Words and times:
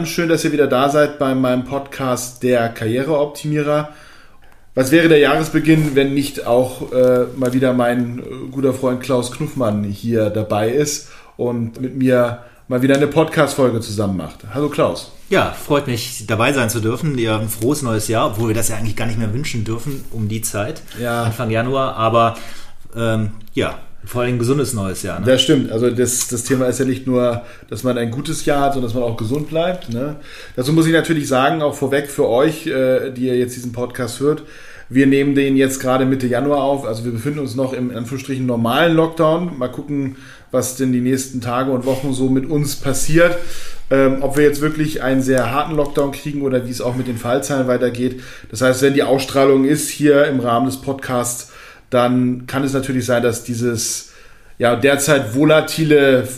Zusammen. 0.00 0.06
Schön, 0.06 0.28
dass 0.28 0.44
ihr 0.44 0.52
wieder 0.52 0.66
da 0.66 0.88
seid 0.88 1.18
bei 1.18 1.34
meinem 1.34 1.64
Podcast 1.64 2.42
Der 2.42 2.68
Karriereoptimierer. 2.68 3.90
Was 4.74 4.90
wäre 4.90 5.08
der 5.08 5.18
Jahresbeginn, 5.18 5.94
wenn 5.94 6.14
nicht 6.14 6.46
auch 6.46 6.92
äh, 6.92 7.26
mal 7.36 7.52
wieder 7.52 7.72
mein 7.72 8.18
äh, 8.18 8.22
guter 8.50 8.72
Freund 8.72 9.02
Klaus 9.02 9.32
Knuffmann 9.32 9.84
hier 9.84 10.30
dabei 10.30 10.70
ist 10.70 11.10
und 11.36 11.80
mit 11.80 11.96
mir 11.96 12.44
mal 12.68 12.82
wieder 12.82 12.94
eine 12.94 13.08
Podcast-Folge 13.08 13.80
zusammen 13.80 14.16
macht. 14.16 14.38
Hallo 14.54 14.68
Klaus. 14.68 15.12
Ja, 15.28 15.52
freut 15.52 15.86
mich 15.86 16.26
dabei 16.26 16.52
sein 16.52 16.70
zu 16.70 16.80
dürfen. 16.80 17.18
Ja, 17.18 17.38
ein 17.38 17.48
frohes 17.48 17.82
neues 17.82 18.08
Jahr, 18.08 18.28
obwohl 18.28 18.48
wir 18.48 18.54
das 18.54 18.68
ja 18.68 18.76
eigentlich 18.76 18.96
gar 18.96 19.06
nicht 19.06 19.18
mehr 19.18 19.34
wünschen 19.34 19.64
dürfen 19.64 20.04
um 20.12 20.28
die 20.28 20.40
Zeit, 20.40 20.82
ja. 21.00 21.24
Anfang 21.24 21.50
Januar. 21.50 21.96
Aber 21.96 22.36
ähm, 22.96 23.32
ja, 23.54 23.78
vor 24.04 24.22
allem 24.22 24.34
ein 24.34 24.38
gesundes 24.38 24.72
neues 24.72 25.02
Jahr. 25.02 25.20
Ne? 25.20 25.26
Das 25.26 25.42
stimmt. 25.42 25.70
Also 25.70 25.90
das, 25.90 26.28
das 26.28 26.44
Thema 26.44 26.66
ist 26.66 26.78
ja 26.78 26.86
nicht 26.86 27.06
nur, 27.06 27.42
dass 27.68 27.82
man 27.84 27.98
ein 27.98 28.10
gutes 28.10 28.44
Jahr 28.44 28.62
hat, 28.62 28.72
sondern 28.74 28.90
dass 28.90 28.94
man 28.94 29.04
auch 29.04 29.16
gesund 29.16 29.48
bleibt. 29.48 29.92
Ne? 29.92 30.16
Dazu 30.56 30.72
muss 30.72 30.86
ich 30.86 30.92
natürlich 30.92 31.28
sagen, 31.28 31.62
auch 31.62 31.74
vorweg 31.74 32.10
für 32.10 32.28
euch, 32.28 32.66
äh, 32.66 33.10
die 33.10 33.26
ihr 33.26 33.36
jetzt 33.36 33.56
diesen 33.56 33.72
Podcast 33.72 34.20
hört, 34.20 34.42
wir 34.88 35.06
nehmen 35.06 35.36
den 35.36 35.56
jetzt 35.56 35.78
gerade 35.78 36.04
Mitte 36.04 36.26
Januar 36.26 36.64
auf. 36.64 36.84
Also 36.84 37.04
wir 37.04 37.12
befinden 37.12 37.38
uns 37.38 37.54
noch 37.54 37.72
im 37.72 37.90
in 37.90 37.96
Anführungsstrichen 37.96 38.44
normalen 38.44 38.96
Lockdown. 38.96 39.56
Mal 39.56 39.68
gucken, 39.68 40.16
was 40.50 40.76
denn 40.76 40.92
die 40.92 41.00
nächsten 41.00 41.40
Tage 41.40 41.70
und 41.70 41.86
Wochen 41.86 42.12
so 42.12 42.28
mit 42.28 42.50
uns 42.50 42.74
passiert. 42.74 43.38
Ähm, 43.92 44.18
ob 44.20 44.36
wir 44.36 44.44
jetzt 44.44 44.60
wirklich 44.60 45.02
einen 45.02 45.22
sehr 45.22 45.52
harten 45.52 45.76
Lockdown 45.76 46.10
kriegen 46.10 46.42
oder 46.42 46.66
wie 46.66 46.70
es 46.70 46.80
auch 46.80 46.96
mit 46.96 47.06
den 47.06 47.18
Fallzahlen 47.18 47.68
weitergeht. 47.68 48.20
Das 48.50 48.62
heißt, 48.62 48.82
wenn 48.82 48.94
die 48.94 49.02
Ausstrahlung 49.04 49.64
ist 49.64 49.90
hier 49.90 50.26
im 50.26 50.40
Rahmen 50.40 50.66
des 50.66 50.78
Podcasts, 50.78 51.49
dann 51.90 52.46
kann 52.46 52.64
es 52.64 52.72
natürlich 52.72 53.04
sein, 53.04 53.22
dass 53.22 53.44
dieses 53.44 54.10
ja 54.58 54.76
derzeit 54.76 55.34
volatile 55.34 56.28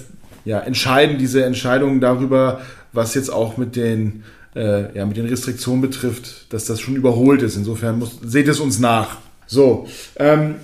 ja, 0.45 0.61
Entscheiden, 0.61 1.19
diese 1.19 1.45
Entscheidungen 1.45 2.00
darüber, 2.00 2.61
was 2.92 3.14
jetzt 3.14 3.31
auch 3.31 3.56
mit 3.56 3.77
den, 3.77 4.25
äh, 4.56 4.97
ja, 4.97 5.06
mit 5.06 5.17
den 5.17 5.27
Restriktionen 5.27 5.80
betrifft, 5.80 6.53
dass 6.53 6.64
das 6.64 6.80
schon 6.80 6.97
überholt 6.97 7.42
ist. 7.42 7.56
Insofern 7.56 7.98
muss, 7.98 8.19
seht 8.23 8.48
es 8.48 8.61
uns 8.61 8.78
nach. 8.78 9.19
So, 9.47 9.86
ähm, 10.17 10.56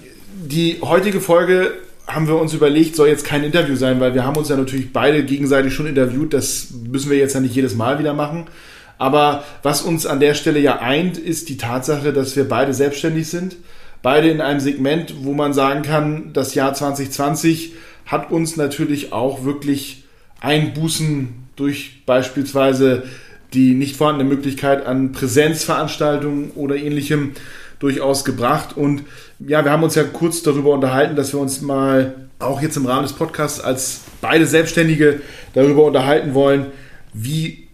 die 0.44 0.78
heutige 0.82 1.20
Folge 1.20 1.72
haben 2.06 2.26
wir 2.26 2.36
uns 2.36 2.54
überlegt, 2.54 2.96
soll 2.96 3.08
jetzt 3.08 3.24
kein 3.24 3.44
Interview 3.44 3.76
sein, 3.76 4.00
weil 4.00 4.14
wir 4.14 4.24
haben 4.24 4.36
uns 4.36 4.48
ja 4.48 4.56
natürlich 4.56 4.92
beide 4.92 5.24
gegenseitig 5.24 5.74
schon 5.74 5.86
interviewt. 5.86 6.32
Das 6.32 6.68
müssen 6.70 7.10
wir 7.10 7.18
jetzt 7.18 7.34
ja 7.34 7.40
nicht 7.40 7.54
jedes 7.54 7.74
Mal 7.74 7.98
wieder 7.98 8.14
machen. 8.14 8.46
Aber 8.96 9.44
was 9.62 9.82
uns 9.82 10.06
an 10.06 10.18
der 10.18 10.34
Stelle 10.34 10.58
ja 10.58 10.80
eint, 10.80 11.18
ist 11.18 11.48
die 11.48 11.56
Tatsache, 11.56 12.12
dass 12.12 12.34
wir 12.34 12.48
beide 12.48 12.72
selbstständig 12.72 13.28
sind 13.28 13.56
beide 14.02 14.28
in 14.30 14.40
einem 14.40 14.60
Segment, 14.60 15.14
wo 15.22 15.32
man 15.32 15.52
sagen 15.52 15.82
kann, 15.82 16.32
das 16.32 16.54
Jahr 16.54 16.74
2020 16.74 17.74
hat 18.06 18.30
uns 18.30 18.56
natürlich 18.56 19.12
auch 19.12 19.44
wirklich 19.44 20.04
Einbußen 20.40 21.28
durch 21.56 22.02
beispielsweise 22.06 23.04
die 23.54 23.74
nicht 23.74 23.96
vorhandene 23.96 24.28
Möglichkeit 24.28 24.86
an 24.86 25.12
Präsenzveranstaltungen 25.12 26.50
oder 26.52 26.76
ähnlichem 26.76 27.32
durchaus 27.78 28.24
gebracht. 28.24 28.76
Und 28.76 29.04
ja, 29.38 29.64
wir 29.64 29.70
haben 29.70 29.82
uns 29.82 29.94
ja 29.94 30.04
kurz 30.04 30.42
darüber 30.42 30.74
unterhalten, 30.74 31.16
dass 31.16 31.32
wir 31.32 31.40
uns 31.40 31.60
mal 31.60 32.28
auch 32.38 32.60
jetzt 32.60 32.76
im 32.76 32.86
Rahmen 32.86 33.02
des 33.02 33.14
Podcasts 33.14 33.60
als 33.60 34.02
beide 34.20 34.46
Selbstständige 34.46 35.20
darüber 35.54 35.84
unterhalten 35.84 36.34
wollen, 36.34 36.66
wie 37.14 37.67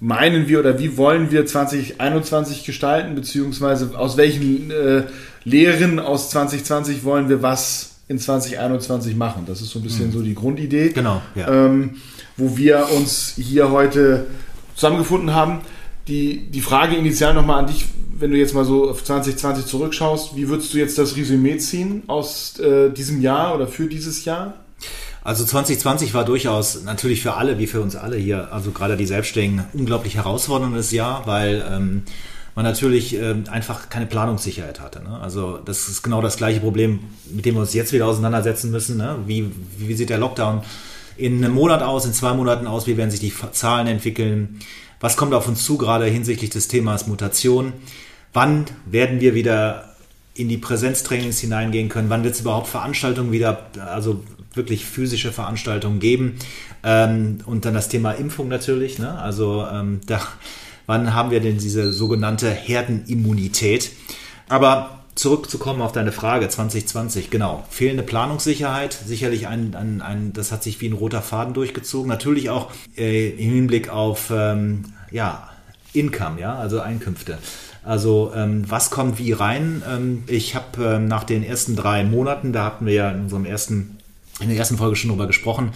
meinen 0.00 0.48
wir 0.48 0.60
oder 0.60 0.78
wie 0.78 0.96
wollen 0.96 1.30
wir 1.30 1.44
2021 1.44 2.64
gestalten, 2.64 3.14
beziehungsweise 3.14 3.98
aus 3.98 4.16
welchen 4.16 4.70
äh, 4.70 5.04
Lehren 5.44 5.98
aus 5.98 6.30
2020 6.30 7.04
wollen 7.04 7.28
wir 7.28 7.42
was 7.42 7.96
in 8.06 8.18
2021 8.18 9.16
machen. 9.16 9.44
Das 9.46 9.60
ist 9.60 9.70
so 9.70 9.80
ein 9.80 9.82
bisschen 9.82 10.08
mhm. 10.08 10.12
so 10.12 10.22
die 10.22 10.34
Grundidee. 10.34 10.90
Genau. 10.90 11.20
Ja. 11.34 11.66
Ähm, 11.66 11.96
wo 12.36 12.56
wir 12.56 12.88
uns 12.96 13.34
hier 13.36 13.70
heute 13.70 14.26
zusammengefunden 14.74 15.34
haben. 15.34 15.60
Die, 16.06 16.48
die 16.50 16.62
Frage 16.62 16.96
initial 16.96 17.34
nochmal 17.34 17.58
an 17.58 17.66
dich, 17.66 17.84
wenn 18.16 18.30
du 18.30 18.38
jetzt 18.38 18.54
mal 18.54 18.64
so 18.64 18.88
auf 18.88 19.04
2020 19.04 19.66
zurückschaust, 19.66 20.36
wie 20.36 20.48
würdest 20.48 20.72
du 20.72 20.78
jetzt 20.78 20.96
das 20.96 21.16
Resümee 21.16 21.58
ziehen 21.58 22.04
aus 22.06 22.58
äh, 22.60 22.90
diesem 22.90 23.20
Jahr 23.20 23.54
oder 23.54 23.66
für 23.66 23.88
dieses 23.88 24.24
Jahr? 24.24 24.54
Also 25.22 25.44
2020 25.44 26.14
war 26.14 26.24
durchaus 26.24 26.82
natürlich 26.84 27.22
für 27.22 27.34
alle, 27.34 27.58
wie 27.58 27.66
für 27.66 27.80
uns 27.80 27.96
alle 27.96 28.16
hier, 28.16 28.52
also 28.52 28.70
gerade 28.70 28.96
die 28.96 29.06
Selbstständigen, 29.06 29.64
unglaublich 29.72 30.16
herausforderndes 30.16 30.92
Jahr, 30.92 31.26
weil 31.26 31.64
ähm, 31.70 32.02
man 32.54 32.64
natürlich 32.64 33.14
äh, 33.14 33.34
einfach 33.50 33.88
keine 33.88 34.06
Planungssicherheit 34.06 34.80
hatte. 34.80 35.02
Ne? 35.02 35.18
Also 35.20 35.58
das 35.58 35.88
ist 35.88 36.02
genau 36.02 36.20
das 36.20 36.36
gleiche 36.36 36.60
Problem, 36.60 37.00
mit 37.30 37.44
dem 37.44 37.54
wir 37.54 37.60
uns 37.60 37.74
jetzt 37.74 37.92
wieder 37.92 38.06
auseinandersetzen 38.06 38.70
müssen. 38.70 38.96
Ne? 38.96 39.16
Wie, 39.26 39.52
wie 39.76 39.94
sieht 39.94 40.10
der 40.10 40.18
Lockdown 40.18 40.62
in 41.16 41.44
einem 41.44 41.54
Monat 41.54 41.82
aus, 41.82 42.04
in 42.04 42.12
zwei 42.12 42.32
Monaten 42.32 42.66
aus, 42.66 42.86
wie 42.86 42.96
werden 42.96 43.10
sich 43.10 43.20
die 43.20 43.32
Zahlen 43.52 43.86
entwickeln, 43.86 44.60
was 45.00 45.16
kommt 45.16 45.34
auf 45.34 45.46
uns 45.46 45.64
zu, 45.64 45.78
gerade 45.78 46.06
hinsichtlich 46.06 46.50
des 46.50 46.68
Themas 46.68 47.06
Mutation, 47.06 47.72
wann 48.32 48.66
werden 48.86 49.20
wir 49.20 49.34
wieder 49.34 49.94
in 50.34 50.48
die 50.48 50.58
Präsenztrainings 50.58 51.40
hineingehen 51.40 51.88
können, 51.88 52.10
wann 52.10 52.24
wird 52.24 52.34
es 52.34 52.40
überhaupt 52.40 52.68
Veranstaltungen 52.68 53.32
wieder, 53.32 53.66
also 53.84 54.22
wirklich 54.58 54.84
physische 54.84 55.32
Veranstaltungen 55.32 56.00
geben. 56.00 56.36
Ähm, 56.84 57.38
und 57.46 57.64
dann 57.64 57.72
das 57.72 57.88
Thema 57.88 58.12
Impfung 58.12 58.48
natürlich. 58.48 58.98
Ne? 58.98 59.18
Also 59.18 59.66
ähm, 59.72 60.00
da, 60.06 60.20
wann 60.84 61.14
haben 61.14 61.30
wir 61.30 61.40
denn 61.40 61.56
diese 61.56 61.92
sogenannte 61.92 62.50
Herdenimmunität? 62.50 63.90
Aber 64.50 64.98
zurückzukommen 65.14 65.82
auf 65.82 65.92
deine 65.92 66.12
Frage 66.12 66.48
2020, 66.48 67.30
genau. 67.30 67.64
Fehlende 67.70 68.02
Planungssicherheit, 68.02 68.92
sicherlich 68.92 69.48
ein, 69.48 69.74
ein, 69.74 70.00
ein 70.00 70.32
das 70.32 70.52
hat 70.52 70.62
sich 70.62 70.80
wie 70.80 70.88
ein 70.88 70.92
roter 70.92 71.22
Faden 71.22 71.54
durchgezogen. 71.54 72.08
Natürlich 72.08 72.50
auch 72.50 72.70
äh, 72.96 73.30
im 73.30 73.50
Hinblick 73.50 73.88
auf 73.88 74.30
ähm, 74.30 74.84
ja, 75.10 75.48
Income, 75.92 76.40
ja, 76.40 76.54
also 76.54 76.80
Einkünfte. 76.80 77.38
Also 77.84 78.32
ähm, 78.34 78.64
was 78.68 78.90
kommt 78.90 79.18
wie 79.18 79.32
rein? 79.32 79.82
Ähm, 79.88 80.24
ich 80.26 80.54
habe 80.54 80.84
ähm, 80.84 81.08
nach 81.08 81.24
den 81.24 81.42
ersten 81.42 81.74
drei 81.74 82.04
Monaten, 82.04 82.52
da 82.52 82.64
hatten 82.64 82.86
wir 82.86 82.92
ja 82.92 83.10
in 83.10 83.22
unserem 83.22 83.44
ersten 83.44 83.97
in 84.40 84.48
der 84.48 84.58
ersten 84.58 84.78
Folge 84.78 84.96
schon 84.96 85.10
drüber 85.10 85.26
gesprochen, 85.26 85.72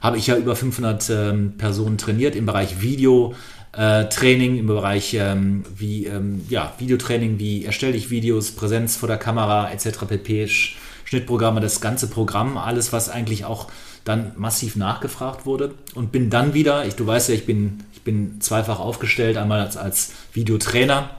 habe 0.00 0.18
ich 0.18 0.26
ja 0.26 0.36
über 0.36 0.56
500 0.56 1.10
ähm, 1.10 1.54
Personen 1.58 1.98
trainiert 1.98 2.36
im 2.36 2.46
Bereich 2.46 2.80
Video. 2.80 3.34
Äh, 3.76 4.06
im 4.22 4.66
Bereich 4.66 5.12
ähm, 5.14 5.64
wie 5.76 6.06
ähm, 6.06 6.46
ja, 6.48 6.72
Videotraining, 6.78 7.38
wie 7.38 7.66
erstelle 7.66 7.94
ich 7.94 8.08
Videos, 8.08 8.52
Präsenz 8.52 8.96
vor 8.96 9.06
der 9.06 9.18
Kamera 9.18 9.70
etc. 9.70 10.06
pp. 10.08 10.48
Schnittprogramme, 11.04 11.60
das 11.60 11.80
ganze 11.80 12.08
Programm, 12.08 12.56
alles, 12.56 12.92
was 12.92 13.10
eigentlich 13.10 13.44
auch 13.44 13.68
dann 14.04 14.32
massiv 14.36 14.76
nachgefragt 14.76 15.46
wurde 15.46 15.74
und 15.94 16.12
bin 16.12 16.30
dann 16.30 16.54
wieder, 16.54 16.86
ich, 16.86 16.94
du 16.94 17.06
weißt 17.06 17.28
ja, 17.28 17.34
ich 17.34 17.44
bin, 17.44 17.84
ich 17.92 18.02
bin 18.02 18.40
zweifach 18.40 18.80
aufgestellt, 18.80 19.36
einmal 19.36 19.60
als, 19.60 19.76
als 19.76 20.12
Videotrainer 20.32 21.10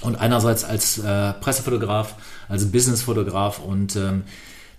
und 0.00 0.16
einerseits 0.16 0.64
als 0.64 0.98
äh, 0.98 1.32
Pressefotograf, 1.34 2.14
als 2.48 2.70
Businessfotograf 2.70 3.60
und 3.60 3.96
ähm, 3.96 4.24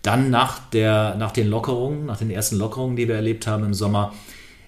dann 0.04 0.30
nach, 0.30 0.60
der, 0.70 1.16
nach 1.16 1.32
den 1.32 1.48
Lockerungen, 1.48 2.06
nach 2.06 2.18
den 2.18 2.30
ersten 2.30 2.58
Lockerungen, 2.58 2.96
die 2.96 3.08
wir 3.08 3.16
erlebt 3.16 3.48
haben 3.48 3.64
im 3.64 3.74
Sommer, 3.74 4.14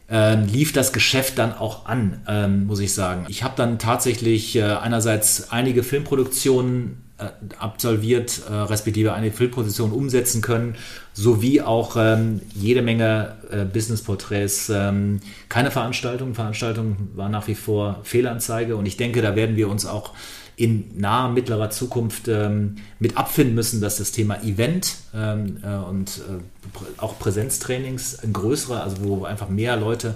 ähm, 0.09 0.47
lief 0.47 0.72
das 0.72 0.94
Geschäft 0.94 1.38
dann 1.38 1.53
auch 1.53 1.85
an, 1.85 2.22
ähm, 2.28 2.68
muss 2.68 2.79
ich 2.79 2.94
sagen. 2.94 3.25
Ich 3.28 3.44
habe 3.44 3.53
dann 3.57 3.79
tatsächlich 3.79 4.56
äh, 4.56 4.63
einerseits 4.63 5.51
einige 5.51 5.84
Filmproduktionen 5.84 7.01
äh, 7.18 7.28
absolviert, 7.59 8.41
äh, 8.50 8.53
respektive 8.53 9.13
eine 9.13 9.31
Filmproduktion 9.31 9.91
umsetzen 9.91 10.41
können, 10.41 10.75
sowie 11.13 11.62
auch 11.62 11.96
ähm, 11.97 12.41
jede 12.53 12.81
Menge 12.81 13.35
äh, 13.50 13.66
Business-Porträts. 13.66 14.69
Ähm, 14.69 15.22
keine 15.50 15.72
Veranstaltung. 15.72 16.35
Veranstaltung 16.35 17.09
war 17.16 17.29
nach 17.29 17.47
wie 17.47 17.55
vor 17.55 18.02
Fehlanzeige 18.03 18.76
und 18.76 18.85
ich 18.85 18.97
denke, 18.97 19.22
da 19.22 19.35
werden 19.35 19.55
wir 19.55 19.70
uns 19.70 19.85
auch 19.85 20.11
in 20.57 20.99
naher, 20.99 21.29
mittlerer 21.29 21.69
Zukunft 21.69 22.28
ähm, 22.28 22.75
mit 22.99 23.17
abfinden 23.17 23.55
müssen, 23.55 23.81
dass 23.81 23.97
das 23.97 24.11
Thema 24.11 24.41
Event 24.43 24.96
ähm, 25.13 25.57
äh, 25.63 25.75
und 25.75 26.22
äh, 26.29 27.02
auch 27.02 27.19
Präsenztrainings 27.19 28.19
ein 28.19 28.31
größerer, 28.31 28.84
also 28.84 29.03
wo 29.03 29.25
einfach 29.25 29.49
mehr 29.49 29.75
Leute, 29.75 30.16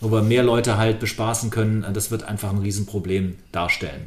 wo 0.00 0.10
wir 0.10 0.22
mehr 0.22 0.42
Leute 0.42 0.78
halt 0.78 1.00
bespaßen 1.00 1.50
können, 1.50 1.84
äh, 1.84 1.92
das 1.92 2.10
wird 2.10 2.24
einfach 2.24 2.50
ein 2.50 2.58
Riesenproblem 2.58 3.36
darstellen. 3.52 4.06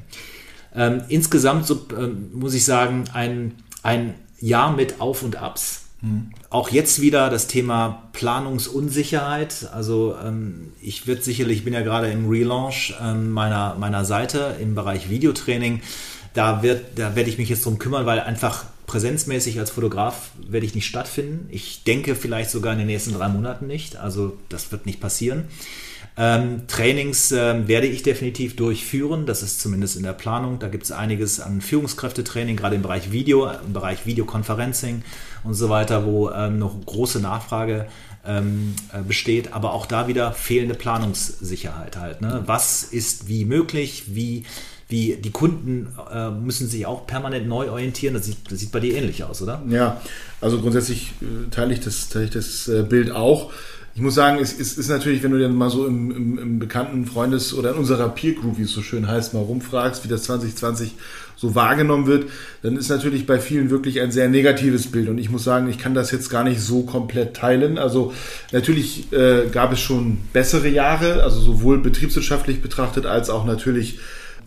Ähm, 0.75 1.03
insgesamt 1.09 1.67
so, 1.67 1.85
ähm, 1.97 2.31
muss 2.33 2.53
ich 2.53 2.65
sagen, 2.65 3.05
ein, 3.13 3.53
ein 3.83 4.15
Jahr 4.39 4.75
mit 4.75 4.99
Auf 4.99 5.23
und 5.23 5.35
Abs. 5.35 5.86
Auch 6.49 6.69
jetzt 6.69 7.01
wieder 7.01 7.29
das 7.29 7.47
Thema 7.47 8.03
Planungsunsicherheit. 8.13 9.69
Also 9.73 10.15
ähm, 10.23 10.73
ich 10.81 11.07
wird 11.07 11.23
sicherlich, 11.23 11.59
ich 11.59 11.63
bin 11.63 11.73
ja 11.73 11.81
gerade 11.81 12.11
im 12.11 12.29
Relaunch 12.29 12.93
ähm, 13.01 13.31
meiner, 13.31 13.75
meiner 13.75 14.05
Seite 14.05 14.55
im 14.61 14.75
Bereich 14.75 15.09
Videotraining. 15.09 15.81
Da, 16.33 16.61
da 16.95 17.15
werde 17.15 17.29
ich 17.29 17.39
mich 17.39 17.49
jetzt 17.49 17.65
drum 17.65 17.79
kümmern, 17.79 18.05
weil 18.05 18.19
einfach 18.19 18.65
präsenzmäßig 18.85 19.59
als 19.59 19.71
Fotograf 19.71 20.29
werde 20.47 20.65
ich 20.65 20.75
nicht 20.75 20.85
stattfinden. 20.85 21.49
Ich 21.51 21.83
denke 21.83 22.15
vielleicht 22.15 22.51
sogar 22.51 22.73
in 22.73 22.79
den 22.79 22.87
nächsten 22.87 23.13
drei 23.13 23.27
Monaten 23.27 23.65
nicht. 23.65 23.97
Also 23.97 24.37
das 24.49 24.71
wird 24.71 24.85
nicht 24.85 25.01
passieren. 25.01 25.45
Ähm, 26.19 26.67
Trainings 26.67 27.31
ähm, 27.31 27.67
werde 27.67 27.85
ich 27.85 28.01
definitiv 28.01 28.55
durchführen. 28.55 29.27
Das 29.27 29.43
ist 29.43 29.61
zumindest 29.61 29.97
in 29.97 30.03
der 30.03 30.13
Planung. 30.13 30.57
Da 30.57 30.67
gibt 30.67 30.83
es 30.83 30.91
einiges 30.91 31.39
an 31.39 31.61
Führungskräftetraining, 31.61 32.55
gerade 32.55 32.75
im 32.75 32.81
Bereich 32.81 33.11
Video, 33.11 33.47
im 33.49 33.73
Bereich 33.73 34.05
Videoconferencing 34.07 35.03
und 35.43 35.53
so 35.53 35.69
weiter, 35.69 36.05
wo 36.05 36.31
ähm, 36.31 36.57
noch 36.57 36.75
große 36.85 37.19
Nachfrage 37.19 37.87
ähm, 38.25 38.73
äh, 38.91 39.01
besteht, 39.01 39.53
aber 39.53 39.73
auch 39.73 39.85
da 39.85 40.07
wieder 40.07 40.31
fehlende 40.33 40.73
Planungssicherheit 40.73 41.97
halt. 41.97 42.21
Ne? 42.21 42.43
Was 42.45 42.83
ist 42.83 43.27
wie 43.27 43.45
möglich, 43.45 44.05
wie 44.07 44.43
wie 44.89 45.17
die 45.17 45.31
Kunden 45.31 45.89
äh, 46.11 46.29
müssen 46.29 46.67
sich 46.67 46.85
auch 46.85 47.07
permanent 47.07 47.45
neu 47.47 47.69
orientieren. 47.69 48.13
Das 48.13 48.25
sieht, 48.25 48.49
das 48.49 48.59
sieht 48.59 48.71
bei 48.71 48.79
dir 48.79 48.95
ähnlich 48.95 49.23
aus, 49.23 49.41
oder? 49.41 49.61
Ja, 49.67 49.99
also 50.39 50.61
grundsätzlich 50.61 51.11
äh, 51.21 51.49
teile 51.51 51.73
ich 51.73 51.81
das, 51.81 52.07
teile 52.07 52.25
ich 52.25 52.31
das 52.31 52.69
äh, 52.69 52.83
Bild 52.83 53.11
auch. 53.11 53.51
Ich 53.97 54.03
muss 54.03 54.13
sagen, 54.13 54.37
es, 54.39 54.59
es 54.59 54.77
ist 54.77 54.89
natürlich, 54.89 55.23
wenn 55.23 55.31
du 55.31 55.39
dann 55.39 55.55
mal 55.55 55.71
so 55.71 55.87
im, 55.87 56.11
im, 56.11 56.37
im 56.37 56.59
bekannten 56.59 57.07
Freundes- 57.07 57.55
oder 57.55 57.71
in 57.71 57.77
unserer 57.77 58.09
Peer 58.09 58.33
Group, 58.33 58.59
wie 58.59 58.61
es 58.61 58.71
so 58.71 58.83
schön 58.83 59.07
heißt, 59.07 59.33
mal 59.33 59.39
rumfragst, 59.39 60.03
wie 60.03 60.07
das 60.07 60.21
2020 60.25 60.93
so 61.35 61.55
wahrgenommen 61.55 62.05
wird, 62.05 62.29
dann 62.61 62.77
ist 62.77 62.89
natürlich 62.89 63.25
bei 63.25 63.39
vielen 63.39 63.71
wirklich 63.71 63.99
ein 63.99 64.11
sehr 64.11 64.29
negatives 64.29 64.91
Bild. 64.91 65.09
Und 65.09 65.17
ich 65.17 65.31
muss 65.31 65.43
sagen, 65.43 65.67
ich 65.67 65.79
kann 65.79 65.95
das 65.95 66.11
jetzt 66.11 66.29
gar 66.29 66.43
nicht 66.43 66.61
so 66.61 66.83
komplett 66.83 67.35
teilen. 67.35 67.79
Also 67.79 68.13
natürlich 68.51 69.11
äh, 69.13 69.47
gab 69.51 69.73
es 69.73 69.79
schon 69.79 70.19
bessere 70.31 70.69
Jahre, 70.69 71.23
also 71.23 71.39
sowohl 71.39 71.79
betriebswirtschaftlich 71.79 72.61
betrachtet 72.61 73.07
als 73.07 73.31
auch 73.31 73.45
natürlich 73.45 73.97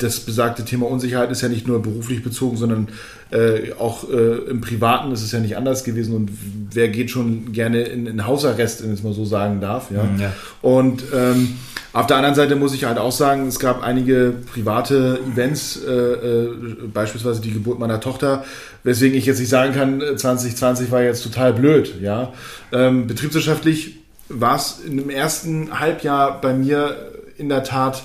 das 0.02 0.20
besagte 0.20 0.64
Thema 0.64 0.86
Unsicherheit 0.86 1.30
ist 1.30 1.42
ja 1.42 1.48
nicht 1.48 1.66
nur 1.66 1.82
beruflich 1.82 2.22
bezogen, 2.22 2.56
sondern 2.56 2.88
äh, 3.30 3.72
auch 3.78 4.08
äh, 4.10 4.50
im 4.50 4.60
Privaten 4.60 5.12
ist 5.12 5.22
es 5.22 5.32
ja 5.32 5.40
nicht 5.40 5.56
anders 5.56 5.84
gewesen. 5.84 6.14
Und 6.14 6.30
wer 6.72 6.88
geht 6.88 7.10
schon 7.10 7.52
gerne 7.52 7.82
in, 7.82 8.06
in 8.06 8.26
Hausarrest, 8.26 8.82
wenn 8.82 8.92
ich 8.92 8.98
es 8.98 9.04
mal 9.04 9.12
so 9.12 9.24
sagen 9.24 9.60
darf. 9.60 9.90
Ja. 9.90 10.08
ja. 10.18 10.32
Und 10.62 11.04
ähm, 11.14 11.56
auf 11.92 12.06
der 12.06 12.16
anderen 12.16 12.34
Seite 12.34 12.56
muss 12.56 12.72
ich 12.72 12.84
halt 12.84 12.98
auch 12.98 13.12
sagen, 13.12 13.48
es 13.48 13.58
gab 13.58 13.82
einige 13.82 14.34
private 14.52 15.18
Events, 15.32 15.80
äh, 15.84 15.92
äh, 15.92 16.48
beispielsweise 16.92 17.40
die 17.40 17.52
Geburt 17.52 17.78
meiner 17.78 18.00
Tochter, 18.00 18.44
weswegen 18.84 19.18
ich 19.18 19.26
jetzt 19.26 19.40
nicht 19.40 19.48
sagen 19.48 19.74
kann, 19.74 20.00
2020 20.16 20.88
äh, 20.88 20.92
war 20.92 21.02
jetzt 21.02 21.22
total 21.22 21.52
blöd. 21.52 22.00
Ja. 22.00 22.32
Ähm, 22.72 23.06
betriebswirtschaftlich 23.06 23.96
war 24.28 24.56
es 24.56 24.80
im 24.86 25.10
ersten 25.10 25.80
Halbjahr 25.80 26.40
bei 26.40 26.54
mir 26.54 27.10
in 27.36 27.48
der 27.48 27.64
Tat 27.64 28.04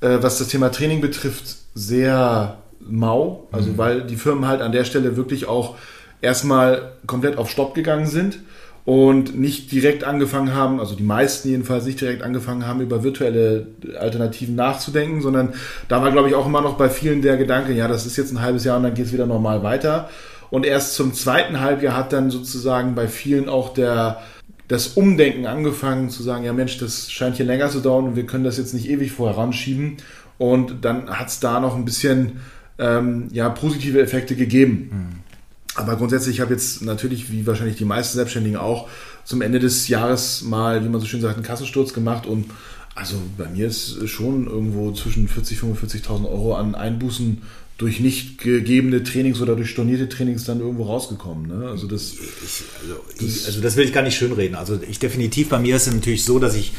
äh, 0.00 0.18
was 0.20 0.38
das 0.38 0.48
Thema 0.48 0.70
Training 0.70 1.00
betrifft, 1.00 1.56
sehr 1.74 2.58
mau. 2.80 3.48
Also 3.52 3.70
mhm. 3.70 3.78
weil 3.78 4.02
die 4.02 4.16
Firmen 4.16 4.46
halt 4.46 4.60
an 4.60 4.72
der 4.72 4.84
Stelle 4.84 5.16
wirklich 5.16 5.46
auch 5.46 5.76
erstmal 6.20 6.92
komplett 7.06 7.38
auf 7.38 7.50
Stopp 7.50 7.74
gegangen 7.74 8.06
sind 8.06 8.40
und 8.84 9.38
nicht 9.38 9.70
direkt 9.70 10.04
angefangen 10.04 10.54
haben, 10.54 10.80
also 10.80 10.94
die 10.94 11.02
meisten 11.02 11.50
jedenfalls 11.50 11.84
nicht 11.84 12.00
direkt 12.00 12.22
angefangen 12.22 12.66
haben, 12.66 12.80
über 12.80 13.02
virtuelle 13.02 13.66
Alternativen 13.98 14.54
nachzudenken, 14.54 15.20
sondern 15.20 15.52
da 15.88 16.00
war, 16.02 16.10
glaube 16.10 16.28
ich, 16.28 16.34
auch 16.34 16.46
immer 16.46 16.62
noch 16.62 16.78
bei 16.78 16.88
vielen 16.88 17.20
der 17.20 17.36
Gedanke, 17.36 17.74
ja, 17.74 17.86
das 17.86 18.06
ist 18.06 18.16
jetzt 18.16 18.32
ein 18.32 18.40
halbes 18.40 18.64
Jahr 18.64 18.78
und 18.78 18.84
dann 18.84 18.94
geht 18.94 19.06
es 19.06 19.12
wieder 19.12 19.26
normal 19.26 19.62
weiter. 19.62 20.08
Und 20.50 20.64
erst 20.64 20.94
zum 20.94 21.12
zweiten 21.12 21.60
Halbjahr 21.60 21.94
hat 21.94 22.14
dann 22.14 22.30
sozusagen 22.30 22.94
bei 22.94 23.08
vielen 23.08 23.50
auch 23.50 23.74
der 23.74 24.22
das 24.68 24.88
Umdenken 24.88 25.46
angefangen 25.46 26.10
zu 26.10 26.22
sagen, 26.22 26.44
ja 26.44 26.52
Mensch, 26.52 26.78
das 26.78 27.10
scheint 27.10 27.36
hier 27.36 27.46
länger 27.46 27.70
zu 27.70 27.80
dauern 27.80 28.04
und 28.04 28.16
wir 28.16 28.26
können 28.26 28.44
das 28.44 28.58
jetzt 28.58 28.74
nicht 28.74 28.88
ewig 28.88 29.12
vorher 29.12 29.38
ranschieben. 29.38 29.96
Und 30.36 30.84
dann 30.84 31.10
hat 31.10 31.28
es 31.28 31.40
da 31.40 31.58
noch 31.58 31.74
ein 31.74 31.84
bisschen 31.84 32.40
ähm, 32.78 33.28
ja, 33.32 33.48
positive 33.48 34.00
Effekte 34.00 34.36
gegeben. 34.36 34.90
Mhm. 34.92 35.28
Aber 35.74 35.96
grundsätzlich, 35.96 36.36
ich 36.36 36.40
habe 36.40 36.52
jetzt 36.52 36.82
natürlich, 36.82 37.32
wie 37.32 37.46
wahrscheinlich 37.46 37.76
die 37.76 37.84
meisten 37.84 38.16
Selbstständigen 38.16 38.58
auch, 38.58 38.88
zum 39.24 39.42
Ende 39.42 39.58
des 39.58 39.88
Jahres 39.88 40.42
mal, 40.42 40.84
wie 40.84 40.88
man 40.88 41.00
so 41.00 41.06
schön 41.06 41.20
sagt, 41.20 41.36
einen 41.36 41.44
Kassensturz 41.44 41.92
gemacht 41.92 42.26
und 42.26 42.46
also 42.94 43.16
bei 43.36 43.46
mir 43.48 43.68
ist 43.68 44.08
schon 44.08 44.46
irgendwo 44.46 44.90
zwischen 44.92 45.28
40.000 45.28 45.62
und 45.62 45.78
45.000 45.78 46.28
Euro 46.28 46.56
an 46.56 46.74
Einbußen 46.74 47.42
durch 47.78 48.00
nicht 48.00 48.38
gegebene 48.38 49.04
Trainings 49.04 49.40
oder 49.40 49.54
durch 49.54 49.70
stornierte 49.70 50.08
Trainings 50.08 50.44
dann 50.44 50.60
irgendwo 50.60 50.84
rausgekommen. 50.84 51.46
Ne? 51.46 51.68
Also, 51.68 51.86
das, 51.86 52.12
ich, 52.12 52.64
also, 52.82 53.00
das, 53.20 53.46
also 53.46 53.60
das 53.60 53.76
will 53.76 53.84
ich 53.84 53.92
gar 53.92 54.02
nicht 54.02 54.16
schönreden. 54.16 54.56
Also 54.56 54.78
ich 54.88 54.98
definitiv 54.98 55.48
bei 55.48 55.60
mir 55.60 55.76
ist 55.76 55.86
es 55.86 55.94
natürlich 55.94 56.24
so, 56.24 56.40
dass 56.40 56.56
ich 56.56 56.72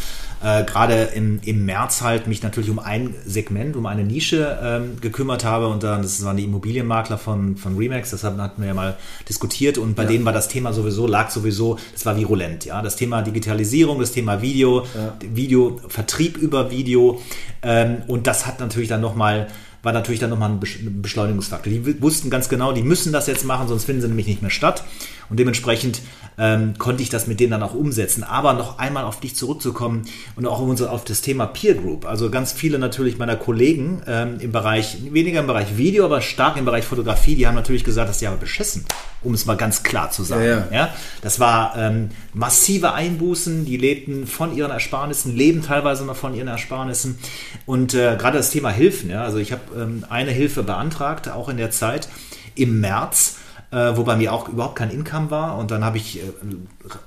äh, 0.43 0.63
gerade 0.63 1.09
im, 1.15 1.39
im 1.43 1.65
März 1.65 2.01
halt 2.01 2.27
mich 2.27 2.43
natürlich 2.43 2.69
um 2.69 2.79
ein 2.79 3.13
Segment, 3.25 3.75
um 3.75 3.85
eine 3.85 4.03
Nische 4.03 4.57
ähm, 4.61 5.01
gekümmert 5.01 5.43
habe 5.43 5.67
und 5.67 5.83
dann, 5.83 6.01
das 6.01 6.23
waren 6.23 6.37
die 6.37 6.45
Immobilienmakler 6.45 7.17
von, 7.17 7.57
von 7.57 7.77
Remax, 7.77 8.11
das 8.11 8.23
hatten, 8.23 8.39
wir 8.57 8.67
ja 8.67 8.73
mal 8.73 8.97
diskutiert 9.27 9.77
und 9.77 9.95
bei 9.95 10.03
ja. 10.03 10.09
denen 10.09 10.25
war 10.25 10.33
das 10.33 10.47
Thema 10.47 10.71
sowieso, 10.71 11.07
lag 11.07 11.29
sowieso, 11.29 11.77
das 11.93 12.05
war 12.05 12.15
virulent, 12.15 12.65
ja, 12.65 12.81
das 12.81 12.95
Thema 12.95 13.21
Digitalisierung, 13.21 13.99
das 13.99 14.11
Thema 14.11 14.41
Video, 14.41 14.85
ja. 14.95 15.17
Video, 15.33 15.79
Vertrieb 15.87 16.37
über 16.37 16.71
Video 16.71 17.21
ähm, 17.61 18.03
und 18.07 18.25
das 18.25 18.47
hat 18.47 18.59
natürlich 18.59 18.89
dann 18.89 19.01
nochmal 19.01 19.47
war 19.81 19.93
natürlich 19.93 20.19
dann 20.19 20.29
nochmal 20.29 20.51
ein 20.51 21.01
Beschleunigungsfaktor. 21.01 21.71
Die 21.71 22.01
wussten 22.01 22.29
ganz 22.29 22.49
genau, 22.49 22.71
die 22.71 22.83
müssen 22.83 23.13
das 23.13 23.27
jetzt 23.27 23.45
machen, 23.45 23.67
sonst 23.67 23.85
finden 23.85 24.01
sie 24.01 24.07
nämlich 24.07 24.27
nicht 24.27 24.41
mehr 24.41 24.51
statt. 24.51 24.83
Und 25.29 25.39
dementsprechend 25.39 26.01
ähm, 26.39 26.75
konnte 26.77 27.03
ich 27.03 27.09
das 27.09 27.27
mit 27.27 27.39
denen 27.39 27.51
dann 27.51 27.63
auch 27.63 27.73
umsetzen. 27.73 28.23
Aber 28.23 28.53
noch 28.53 28.79
einmal 28.79 29.03
auf 29.03 29.19
dich 29.19 29.35
zurückzukommen 29.35 30.05
und 30.35 30.47
auch 30.47 30.59
auf 30.59 31.03
das 31.03 31.21
Thema 31.21 31.45
Peer 31.45 31.75
Group. 31.75 32.05
Also 32.05 32.29
ganz 32.31 32.53
viele 32.53 32.79
natürlich 32.79 33.17
meiner 33.17 33.35
Kollegen 33.35 34.01
ähm, 34.07 34.37
im 34.39 34.51
Bereich, 34.51 34.97
weniger 35.11 35.41
im 35.41 35.47
Bereich 35.47 35.77
Video, 35.77 36.05
aber 36.05 36.21
stark 36.21 36.57
im 36.57 36.65
Bereich 36.65 36.85
Fotografie, 36.85 37.35
die 37.35 37.45
haben 37.45 37.55
natürlich 37.55 37.83
gesagt, 37.83 38.09
dass 38.09 38.19
sie 38.19 38.27
aber 38.27 38.37
beschissen, 38.37 38.85
um 39.21 39.33
es 39.33 39.45
mal 39.45 39.57
ganz 39.57 39.83
klar 39.83 40.11
zu 40.11 40.23
sagen. 40.23 40.45
Ja, 40.45 40.49
ja. 40.49 40.67
ja 40.71 40.89
das 41.21 41.39
war 41.39 41.75
ähm, 41.77 42.09
massive 42.33 42.93
Einbußen, 42.93 43.65
die 43.65 43.77
lebten 43.77 44.25
von 44.25 44.55
ihren 44.55 44.71
Ersparnissen, 44.71 45.35
leben 45.35 45.61
teilweise 45.61 46.05
noch 46.05 46.15
von 46.15 46.33
ihren 46.33 46.47
Ersparnissen. 46.47 47.19
Und 47.65 47.93
äh, 47.93 48.15
gerade 48.17 48.37
das 48.37 48.51
Thema 48.51 48.69
Hilfen, 48.69 49.09
ja, 49.09 49.23
also 49.23 49.39
ich 49.39 49.51
habe 49.51 49.61
ähm, 49.75 50.05
eine 50.09 50.31
Hilfe 50.31 50.63
beantragt, 50.63 51.27
auch 51.27 51.49
in 51.49 51.57
der 51.57 51.71
Zeit 51.71 52.07
im 52.55 52.79
März 52.79 53.35
äh, 53.71 53.95
wo 53.95 54.03
bei 54.03 54.15
mir 54.15 54.33
auch 54.33 54.49
überhaupt 54.49 54.75
kein 54.75 54.89
Income 54.89 55.29
war. 55.29 55.57
Und 55.57 55.71
dann 55.71 55.83
habe 55.83 55.97
ich 55.97 56.19
äh, 56.19 56.21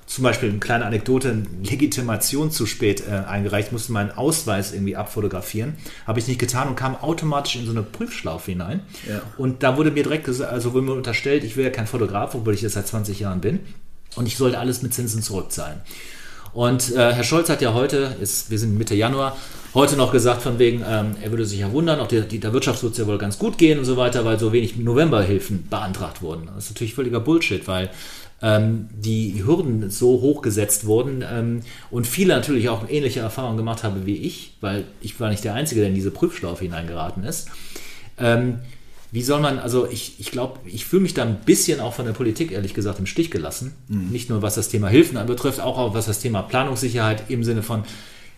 zum 0.07 0.25
Beispiel 0.25 0.51
eine 0.51 0.59
kleine 0.59 0.87
Anekdote, 0.87 1.43
Legitimation 1.63 2.51
zu 2.51 2.67
spät 2.67 3.03
äh, 3.07 3.13
eingereicht, 3.13 3.73
musste 3.73 3.93
meinen 3.93 4.13
Ausweis 4.13 4.73
irgendwie 4.73 4.97
abfotografieren. 4.97 5.75
Habe 6.07 6.21
ich 6.21 6.29
nicht 6.29 6.39
getan 6.39 6.69
und 6.69 6.77
kam 6.77 6.97
automatisch 6.97 7.57
in 7.57 7.65
so 7.65 7.73
eine 7.73 7.83
Prüfschlaufe 7.83 8.53
hinein. 8.53 8.81
Ja. 9.09 9.23
Und 9.39 9.63
da 9.63 9.77
wurde 9.77 9.91
mir 9.91 10.05
direkt 10.05 10.25
gesagt, 10.25 10.53
also 10.53 10.73
wurde 10.73 10.87
mir 10.87 10.93
unterstellt, 10.93 11.45
ich 11.45 11.57
wäre 11.57 11.71
ja 11.71 11.75
kein 11.75 11.87
Fotograf, 11.87 12.35
obwohl 12.35 12.55
ich 12.55 12.61
das 12.61 12.75
seit 12.75 12.87
20 12.87 13.19
Jahren 13.21 13.41
bin. 13.41 13.61
Und 14.15 14.27
ich 14.27 14.37
sollte 14.37 14.59
alles 14.59 14.83
mit 14.83 14.95
Zinsen 14.95 15.23
zurückzahlen. 15.23 15.81
Und 16.53 16.93
äh, 16.93 17.13
Herr 17.13 17.25
Scholz 17.25 17.49
hat 17.49 17.63
ja 17.63 17.73
heute, 17.73 18.17
ist, 18.21 18.51
wir 18.51 18.59
sind 18.59 18.77
Mitte 18.77 18.95
Januar, 18.95 19.37
heute 19.75 19.97
noch 19.97 20.13
gesagt, 20.13 20.43
von 20.43 20.59
wegen, 20.59 20.85
ähm, 20.87 21.17
er 21.23 21.31
würde 21.31 21.47
sich 21.47 21.61
ja 21.61 21.73
wundern, 21.73 21.99
auch 22.01 22.09
der, 22.09 22.23
der 22.23 22.53
Wirtschaft 22.53 22.83
wird 22.83 22.99
ja 22.99 23.07
wohl 23.07 23.19
ganz 23.19 23.39
gut 23.39 23.57
gehen 23.57 23.79
und 23.79 23.85
so 23.87 23.97
weiter, 23.97 24.25
weil 24.25 24.39
so 24.39 24.53
wenig 24.53 24.77
Novemberhilfen 24.77 25.67
beantragt 25.71 26.21
wurden. 26.21 26.51
Das 26.55 26.65
ist 26.65 26.71
natürlich 26.73 26.95
völliger 26.95 27.21
Bullshit, 27.21 27.67
weil 27.67 27.91
ähm, 28.43 28.89
die 28.93 29.43
Hürden 29.47 29.89
so 29.91 30.21
hoch 30.21 30.43
gesetzt 30.43 30.85
wurden 30.85 31.25
ähm, 31.27 31.61
und 31.91 32.07
viele 32.07 32.35
natürlich 32.35 32.69
auch 32.69 32.89
ähnliche 32.89 33.21
Erfahrungen 33.21 33.57
gemacht 33.57 33.83
haben 33.83 34.05
wie 34.05 34.17
ich, 34.17 34.57
weil 34.61 34.85
ich 35.01 35.19
war 35.21 35.31
nicht 35.31 35.45
der 35.45 35.55
Einzige, 35.55 35.81
der 35.81 35.89
in 35.89 35.95
diese 35.95 36.11
Prüfschlaufe 36.11 36.65
hineingeraten 36.65 37.25
ist. 37.25 37.49
Ähm, 38.19 38.59
wie 39.13 39.23
soll 39.23 39.41
man, 39.41 39.59
also 39.59 39.87
ich, 39.89 40.19
ich 40.19 40.31
glaube, 40.31 40.59
ich 40.65 40.87
fühle 40.87 41.03
mich 41.03 41.13
da 41.13 41.23
ein 41.23 41.41
bisschen 41.45 41.81
auch 41.81 41.93
von 41.93 42.07
der 42.07 42.15
Politik, 42.15 42.51
ehrlich 42.51 42.73
gesagt, 42.73 42.99
im 42.99 43.05
Stich 43.05 43.31
gelassen. 43.31 43.75
Mhm. 43.89 44.09
Nicht 44.09 44.31
nur 44.31 44.41
was 44.41 44.55
das 44.55 44.71
Thema 44.71 44.89
Hilfen 44.89 45.19
anbetrifft, 45.19 45.61
auch 45.61 45.93
was 45.93 46.07
das 46.07 46.21
Thema 46.21 46.41
Planungssicherheit 46.41 47.25
im 47.29 47.45
Sinne 47.45 47.63
von, 47.63 47.85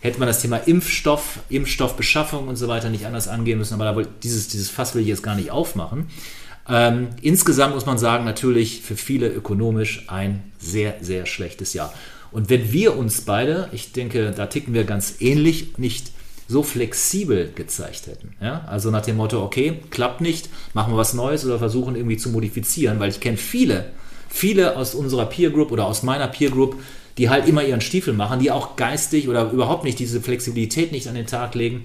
hätte 0.01 0.19
man 0.19 0.27
das 0.27 0.43
Thema 0.43 0.57
Impfstoff, 0.57 1.39
Impfstoffbeschaffung 1.49 2.49
und 2.49 2.57
so 2.57 2.67
weiter 2.67 2.91
nicht 2.91 3.07
anders 3.07 3.29
angehen 3.29 3.59
müssen, 3.59 3.81
aber 3.81 4.03
da, 4.03 4.09
dieses, 4.25 4.49
dieses 4.49 4.69
Fass 4.69 4.97
will 4.97 5.03
ich 5.03 5.09
jetzt 5.09 5.23
gar 5.23 5.37
nicht 5.37 5.53
aufmachen. 5.53 6.09
Ähm, 6.69 7.09
insgesamt 7.23 7.75
muss 7.75 7.87
man 7.87 7.97
sagen, 7.97 8.25
natürlich 8.25 8.83
für 8.83 8.97
viele 8.97 9.29
ökonomisch 9.29 10.07
ein 10.09 10.43
sehr, 10.59 10.97
sehr 11.01 11.25
schlechtes 11.25 11.73
Jahr. 11.73 11.95
Und 12.33 12.51
wenn 12.51 12.73
wir 12.73 12.97
uns 12.97 13.21
beide, 13.21 13.69
ich 13.71 13.93
denke, 13.93 14.33
da 14.33 14.47
ticken 14.47 14.75
wir 14.75 14.83
ganz 14.83 15.21
ähnlich, 15.21 15.79
nicht 15.79 16.11
so 16.49 16.63
flexibel 16.63 17.51
gezeigt 17.55 18.07
hätten. 18.07 18.35
Ja? 18.41 18.65
Also 18.67 18.91
nach 18.91 19.03
dem 19.03 19.17
Motto, 19.17 19.43
okay, 19.43 19.81
klappt 19.91 20.21
nicht, 20.21 20.49
machen 20.75 20.93
wir 20.93 20.99
was 20.99 21.15
Neues 21.15 21.45
oder 21.45 21.59
versuchen 21.59 21.97
irgendwie 21.97 22.17
zu 22.17 22.29
modifizieren, 22.31 23.01
weil 23.01 23.11
ich 23.11 23.21
kenne 23.21 23.37
viele, 23.37 23.87
viele 24.29 24.77
aus 24.77 24.95
unserer 24.95 25.27
Peer 25.27 25.51
Group 25.51 25.73
oder 25.73 25.87
aus 25.87 26.03
meiner 26.03 26.29
Peer 26.29 26.51
Group, 26.51 26.77
die 27.17 27.31
halt 27.31 27.49
immer 27.49 27.63
ihren 27.65 27.81
Stiefel 27.81 28.13
machen, 28.13 28.41
die 28.41 28.51
auch 28.51 28.77
geistig 28.77 29.29
oder 29.29 29.51
überhaupt 29.51 29.85
nicht 29.85 29.99
diese 29.99 30.21
Flexibilität 30.21 30.93
nicht 30.93 31.09
an 31.09 31.15
den 31.15 31.27
Tag 31.27 31.55
legen. 31.55 31.85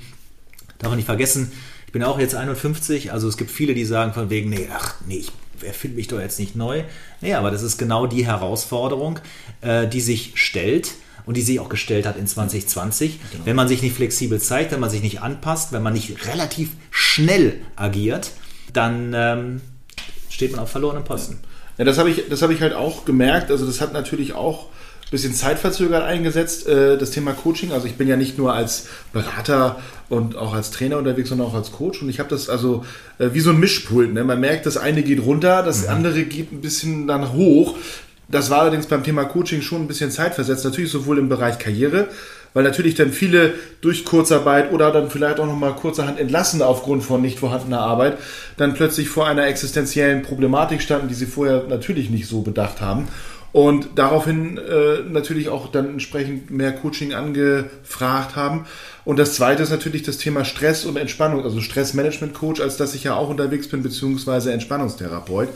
Darf 0.80 0.90
man 0.90 0.98
nicht 0.98 1.06
vergessen, 1.06 1.52
ich 1.86 1.94
bin 1.94 2.04
auch 2.04 2.20
jetzt 2.20 2.36
51, 2.36 3.12
also 3.12 3.28
es 3.28 3.38
gibt 3.38 3.52
viele, 3.52 3.74
die 3.74 3.86
sagen 3.86 4.14
von 4.14 4.30
wegen, 4.30 4.50
nee, 4.50 4.68
ach 4.72 4.96
nee, 5.08 5.18
ich 5.18 5.32
erfinde 5.64 5.98
mich 5.98 6.08
doch 6.08 6.20
jetzt 6.20 6.40
nicht 6.40 6.56
neu. 6.56 6.84
Nee, 7.22 7.34
aber 7.34 7.52
das 7.52 7.64
ist 7.64 7.78
genau 7.78 8.08
die 8.08 8.26
Herausforderung, 8.26 9.20
äh, 9.62 9.88
die 9.88 10.02
sich 10.02 10.34
stellt 10.36 10.92
und 11.30 11.38
die 11.38 11.44
sich 11.44 11.60
auch 11.60 11.70
gestellt 11.70 12.08
hat 12.08 12.18
in 12.18 12.26
2020. 12.26 13.20
Genau. 13.32 13.46
Wenn 13.46 13.56
man 13.56 13.68
sich 13.68 13.84
nicht 13.84 13.96
flexibel 13.96 14.42
zeigt, 14.42 14.72
wenn 14.72 14.80
man 14.80 14.90
sich 14.90 15.04
nicht 15.04 15.22
anpasst, 15.22 15.72
wenn 15.72 15.84
man 15.84 15.94
nicht 15.94 16.26
relativ 16.26 16.72
schnell 16.90 17.62
agiert, 17.76 18.32
dann 18.74 19.14
ähm, 19.16 19.62
steht 20.28 20.54
man 20.54 20.62
auf 20.62 20.72
verlorenen 20.72 21.04
Posten. 21.04 21.38
Ja, 21.78 21.86
das 21.86 22.00
habe 22.00 22.10
ich, 22.10 22.24
hab 22.32 22.50
ich 22.50 22.62
halt 22.64 22.74
auch 22.74 23.06
gemerkt. 23.06 23.52
Also 23.52 23.68
das 23.68 23.80
hat 23.80 23.94
natürlich 23.94 24.34
auch 24.34 24.70
ein 25.10 25.12
bisschen 25.12 25.36
zeitverzögert 25.36 26.02
eingesetzt, 26.02 26.66
äh, 26.68 26.98
das 26.98 27.12
Thema 27.12 27.34
Coaching. 27.34 27.74
Also 27.74 27.86
ich 27.86 27.94
bin 27.94 28.08
ja 28.08 28.16
nicht 28.16 28.40
nur 28.40 28.54
als 28.54 28.88
Berater 29.14 29.80
und 30.10 30.36
auch 30.36 30.56
als 30.56 30.72
Trainer 30.72 30.98
unterwegs, 30.98 31.30
sondern 31.30 31.46
auch 31.46 31.54
als 31.54 31.72
Coach. 31.72 32.02
Und 32.02 32.10
ich 32.10 32.18
habe 32.18 32.30
das 32.30 32.50
also 32.50 32.84
äh, 33.20 33.30
wie 33.34 33.42
so 33.42 33.52
ein 33.52 33.60
Mischpult. 33.60 34.16
Ne? 34.16 34.24
Man 34.24 34.40
merkt, 34.40 34.66
das 34.66 34.78
eine 34.78 35.04
geht 35.04 35.24
runter, 35.24 35.62
das 35.62 35.84
mhm. 35.84 35.90
andere 35.90 36.24
geht 36.24 36.52
ein 36.52 36.62
bisschen 36.62 37.06
dann 37.06 37.34
hoch 37.34 37.76
das 38.32 38.50
war 38.50 38.62
allerdings 38.62 38.88
beim 38.88 39.04
Thema 39.04 39.26
Coaching 39.26 39.62
schon 39.62 39.82
ein 39.82 39.88
bisschen 39.88 40.12
zeitversetzt, 40.12 40.66
natürlich 40.66 40.92
sowohl 40.92 41.18
im 41.18 41.30
Bereich 41.30 41.58
Karriere, 41.58 42.08
weil 42.54 42.64
natürlich 42.64 42.96
dann 42.96 43.12
viele 43.12 43.54
durch 43.82 44.06
Kurzarbeit 44.06 44.72
oder 44.72 44.92
dann 44.92 45.10
vielleicht 45.10 45.40
auch 45.40 45.46
nochmal 45.46 45.76
kurzerhand 45.76 46.20
entlassen 46.20 46.62
aufgrund 46.62 47.04
von 47.04 47.22
nicht 47.22 47.40
vorhandener 47.40 47.82
Arbeit, 47.82 48.18
dann 48.58 48.74
plötzlich 48.74 49.10
vor 49.10 49.28
einer 49.28 49.48
existenziellen 49.48 50.22
Problematik 50.22 50.82
standen, 50.82 51.08
die 51.08 51.14
sie 51.14 51.26
vorher 51.26 51.66
natürlich 51.68 52.10
nicht 52.10 52.28
so 52.28 52.42
bedacht 52.42 52.82
haben. 52.82 53.08
Und 53.52 53.90
daraufhin 53.96 54.60
äh, 54.60 55.00
natürlich 55.10 55.50
auch 55.50 55.72
dann 55.72 55.90
entsprechend 55.90 56.52
mehr 56.52 56.72
Coaching 56.72 57.16
angefragt 57.16 58.36
haben. 58.36 58.66
Und 59.06 59.18
das 59.18 59.34
zweite 59.34 59.64
ist 59.64 59.72
natürlich 59.72 60.04
das 60.04 60.20
Thema 60.20 60.46
Stress 60.46 60.86
und 60.86 60.98
Entspannung, 60.98 61.44
also 61.44 61.60
Stressmanagement-Coach, 61.60 62.62
als 62.62 62.78
dass 62.78 62.94
ich 62.94 63.06
ja 63.06 63.16
auch 63.16 63.30
unterwegs 63.30 63.68
bin, 63.68 63.82
beziehungsweise 63.82 64.54
Entspannungstherapeut. 64.54 65.50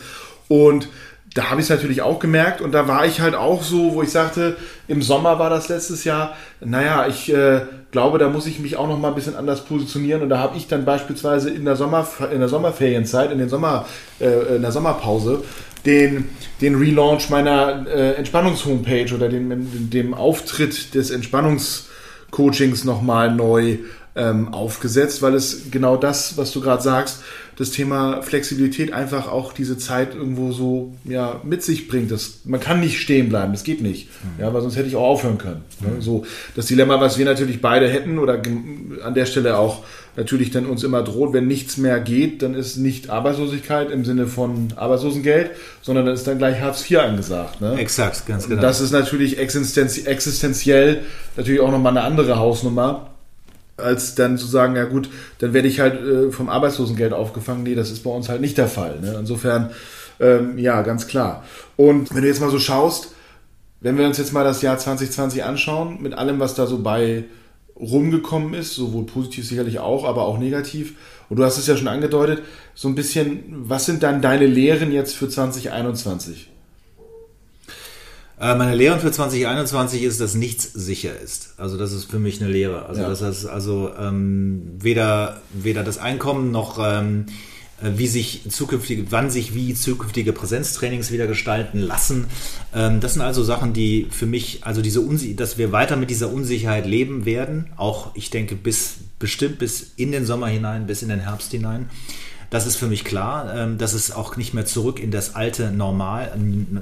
Und 0.47 0.89
da 1.33 1.49
habe 1.49 1.61
ich 1.61 1.65
es 1.65 1.69
natürlich 1.69 2.01
auch 2.01 2.19
gemerkt 2.19 2.61
und 2.61 2.73
da 2.73 2.87
war 2.87 3.05
ich 3.05 3.19
halt 3.19 3.33
auch 3.33 3.63
so, 3.63 3.95
wo 3.95 4.03
ich 4.03 4.11
sagte, 4.11 4.55
im 4.87 5.01
Sommer 5.01 5.39
war 5.39 5.49
das 5.49 5.67
letztes 5.67 6.03
Jahr, 6.03 6.35
naja, 6.59 7.07
ich 7.07 7.33
äh, 7.33 7.61
glaube, 7.91 8.19
da 8.19 8.29
muss 8.29 8.45
ich 8.45 8.59
mich 8.59 8.75
auch 8.75 8.87
noch 8.87 8.99
mal 8.99 9.09
ein 9.09 9.15
bisschen 9.15 9.35
anders 9.35 9.65
positionieren 9.65 10.21
und 10.21 10.29
da 10.29 10.37
habe 10.37 10.57
ich 10.57 10.67
dann 10.67 10.85
beispielsweise 10.85 11.49
in 11.49 11.65
der, 11.65 11.75
Sommer, 11.75 12.07
in 12.31 12.39
der 12.39 12.49
Sommerferienzeit, 12.49 13.31
in, 13.31 13.39
den 13.39 13.49
Sommer, 13.49 13.85
äh, 14.19 14.55
in 14.55 14.61
der 14.61 14.71
Sommerpause, 14.71 15.43
den, 15.85 16.29
den 16.61 16.75
Relaunch 16.75 17.29
meiner 17.29 17.85
äh, 17.87 18.13
Entspannungs-Homepage 18.13 19.13
oder 19.13 19.27
den, 19.27 19.89
dem 19.89 20.13
Auftritt 20.13 20.93
des 20.93 21.09
Entspannungscoachings 21.09 22.83
nochmal 22.83 23.33
neu 23.33 23.79
ähm, 24.15 24.53
aufgesetzt, 24.53 25.21
weil 25.21 25.33
es 25.33 25.71
genau 25.71 25.97
das, 25.97 26.37
was 26.37 26.51
du 26.51 26.61
gerade 26.61 26.83
sagst, 26.83 27.23
das 27.55 27.69
Thema 27.69 28.21
Flexibilität 28.23 28.93
einfach 28.93 29.27
auch 29.31 29.53
diese 29.53 29.77
Zeit 29.77 30.15
irgendwo 30.15 30.51
so 30.51 30.93
ja, 31.03 31.39
mit 31.43 31.63
sich 31.63 31.87
bringt. 31.87 32.11
Das, 32.11 32.39
man 32.45 32.59
kann 32.59 32.79
nicht 32.79 32.99
stehen 32.99 33.29
bleiben, 33.29 33.53
das 33.53 33.63
geht 33.63 33.81
nicht. 33.81 34.09
Mhm. 34.23 34.41
Ja, 34.41 34.53
weil 34.53 34.61
sonst 34.61 34.75
hätte 34.75 34.87
ich 34.87 34.95
auch 34.95 35.03
aufhören 35.03 35.37
können. 35.37 35.61
Ne? 35.79 35.95
Mhm. 35.95 36.01
So, 36.01 36.25
das 36.55 36.65
Dilemma, 36.65 36.99
was 36.99 37.17
wir 37.17 37.25
natürlich 37.25 37.61
beide 37.61 37.87
hätten 37.87 38.17
oder 38.17 38.41
an 39.03 39.13
der 39.13 39.25
Stelle 39.25 39.57
auch 39.57 39.83
natürlich 40.15 40.51
dann 40.51 40.65
uns 40.67 40.83
immer 40.83 41.01
droht, 41.01 41.33
wenn 41.33 41.47
nichts 41.47 41.77
mehr 41.77 41.99
geht, 41.99 42.43
dann 42.43 42.53
ist 42.53 42.77
nicht 42.77 43.09
Arbeitslosigkeit 43.09 43.89
im 43.91 44.05
Sinne 44.05 44.27
von 44.27 44.69
Arbeitslosengeld, 44.75 45.51
sondern 45.81 46.05
dann 46.05 46.13
ist 46.15 46.27
dann 46.27 46.37
gleich 46.37 46.61
Hartz 46.61 46.89
IV 46.89 46.99
angesagt. 46.99 47.61
Ne? 47.61 47.75
Exakt, 47.77 48.27
ganz 48.27 48.43
genau. 48.45 48.57
Und 48.57 48.63
das 48.63 48.79
ist 48.79 48.91
natürlich 48.91 49.39
existenziell 49.39 51.01
natürlich 51.35 51.61
auch 51.61 51.71
nochmal 51.71 51.97
eine 51.97 52.05
andere 52.05 52.37
Hausnummer 52.37 53.12
als 53.77 54.15
dann 54.15 54.37
zu 54.37 54.45
sagen, 54.45 54.75
ja 54.75 54.85
gut, 54.85 55.09
dann 55.39 55.53
werde 55.53 55.67
ich 55.67 55.79
halt 55.79 56.01
äh, 56.01 56.31
vom 56.31 56.49
Arbeitslosengeld 56.49 57.13
aufgefangen. 57.13 57.63
Nee, 57.63 57.75
das 57.75 57.91
ist 57.91 58.03
bei 58.03 58.09
uns 58.09 58.29
halt 58.29 58.41
nicht 58.41 58.57
der 58.57 58.67
Fall. 58.67 58.99
Ne? 58.99 59.15
Insofern, 59.19 59.71
ähm, 60.19 60.57
ja, 60.57 60.81
ganz 60.83 61.07
klar. 61.07 61.43
Und 61.75 62.13
wenn 62.13 62.21
du 62.21 62.27
jetzt 62.27 62.41
mal 62.41 62.51
so 62.51 62.59
schaust, 62.59 63.09
wenn 63.81 63.97
wir 63.97 64.05
uns 64.05 64.17
jetzt 64.17 64.31
mal 64.31 64.43
das 64.43 64.61
Jahr 64.61 64.77
2020 64.77 65.43
anschauen, 65.43 66.01
mit 66.01 66.13
allem, 66.13 66.39
was 66.39 66.55
da 66.55 66.67
so 66.67 66.81
bei 66.81 67.25
rumgekommen 67.75 68.53
ist, 68.53 68.75
sowohl 68.75 69.05
positiv 69.05 69.47
sicherlich 69.47 69.79
auch, 69.79 70.05
aber 70.05 70.25
auch 70.25 70.37
negativ. 70.37 70.95
Und 71.29 71.37
du 71.37 71.43
hast 71.43 71.57
es 71.57 71.67
ja 71.67 71.75
schon 71.75 71.87
angedeutet, 71.87 72.43
so 72.75 72.87
ein 72.87 72.95
bisschen, 72.95 73.43
was 73.49 73.85
sind 73.85 74.03
dann 74.03 74.21
deine 74.21 74.45
Lehren 74.45 74.91
jetzt 74.91 75.15
für 75.15 75.27
2021? 75.27 76.49
Äh, 78.43 78.55
meine 78.55 78.75
Lehre 78.75 78.99
für 78.99 79.09
2021 79.09 80.03
ist, 80.03 80.19
dass 80.19 80.35
nichts 80.35 80.69
sicher 80.73 81.17
ist. 81.17 81.53
Also 81.57 81.77
das 81.77 81.93
ist 81.93 82.11
für 82.11 82.19
mich 82.19 82.41
eine 82.41 82.51
Lehre. 82.51 82.87
Also 82.87 83.01
ja. 83.01 83.07
das 83.07 83.21
heißt 83.21 83.47
also 83.47 83.91
ähm, 83.97 84.63
weder 84.79 85.41
weder 85.53 85.83
das 85.83 85.97
Einkommen 85.97 86.51
noch 86.51 86.77
ähm, 86.77 87.27
äh, 87.81 87.91
wie 87.95 88.07
sich 88.07 88.41
zukünftige, 88.49 89.05
wann 89.11 89.29
sich 89.29 89.55
wie 89.55 89.73
zukünftige 89.73 90.33
Präsenztrainings 90.33 91.09
wieder 91.09 91.25
gestalten 91.25 91.79
lassen. 91.79 92.25
Ähm, 92.75 92.99
das 92.99 93.13
sind 93.13 93.21
also 93.21 93.43
Sachen, 93.43 93.71
die 93.71 94.07
für 94.11 94.25
mich, 94.25 94.59
also 94.65 94.81
diese 94.81 94.99
Unsicherheit, 94.99 95.39
dass 95.39 95.57
wir 95.57 95.71
weiter 95.71 95.95
mit 95.95 96.09
dieser 96.09 96.29
Unsicherheit 96.29 96.85
leben 96.85 97.23
werden. 97.23 97.67
Auch 97.77 98.13
ich 98.13 98.29
denke 98.29 98.55
bis 98.55 98.95
bestimmt 99.19 99.57
bis 99.57 99.93
in 99.95 100.11
den 100.11 100.25
Sommer 100.25 100.47
hinein, 100.47 100.85
bis 100.85 101.01
in 101.01 101.07
den 101.07 101.21
Herbst 101.21 101.51
hinein. 101.51 101.89
Das 102.53 102.67
ist 102.67 102.75
für 102.75 102.85
mich 102.85 103.03
klar, 103.03 103.51
ähm, 103.55 103.79
dass 103.79 103.93
es 103.93 104.11
auch 104.11 104.37
nicht 104.37 104.53
mehr 104.53 104.63
zurück 104.63 104.99
in 104.99 105.09
das 105.09 105.33
alte 105.33 105.71
Normal, 105.71 106.31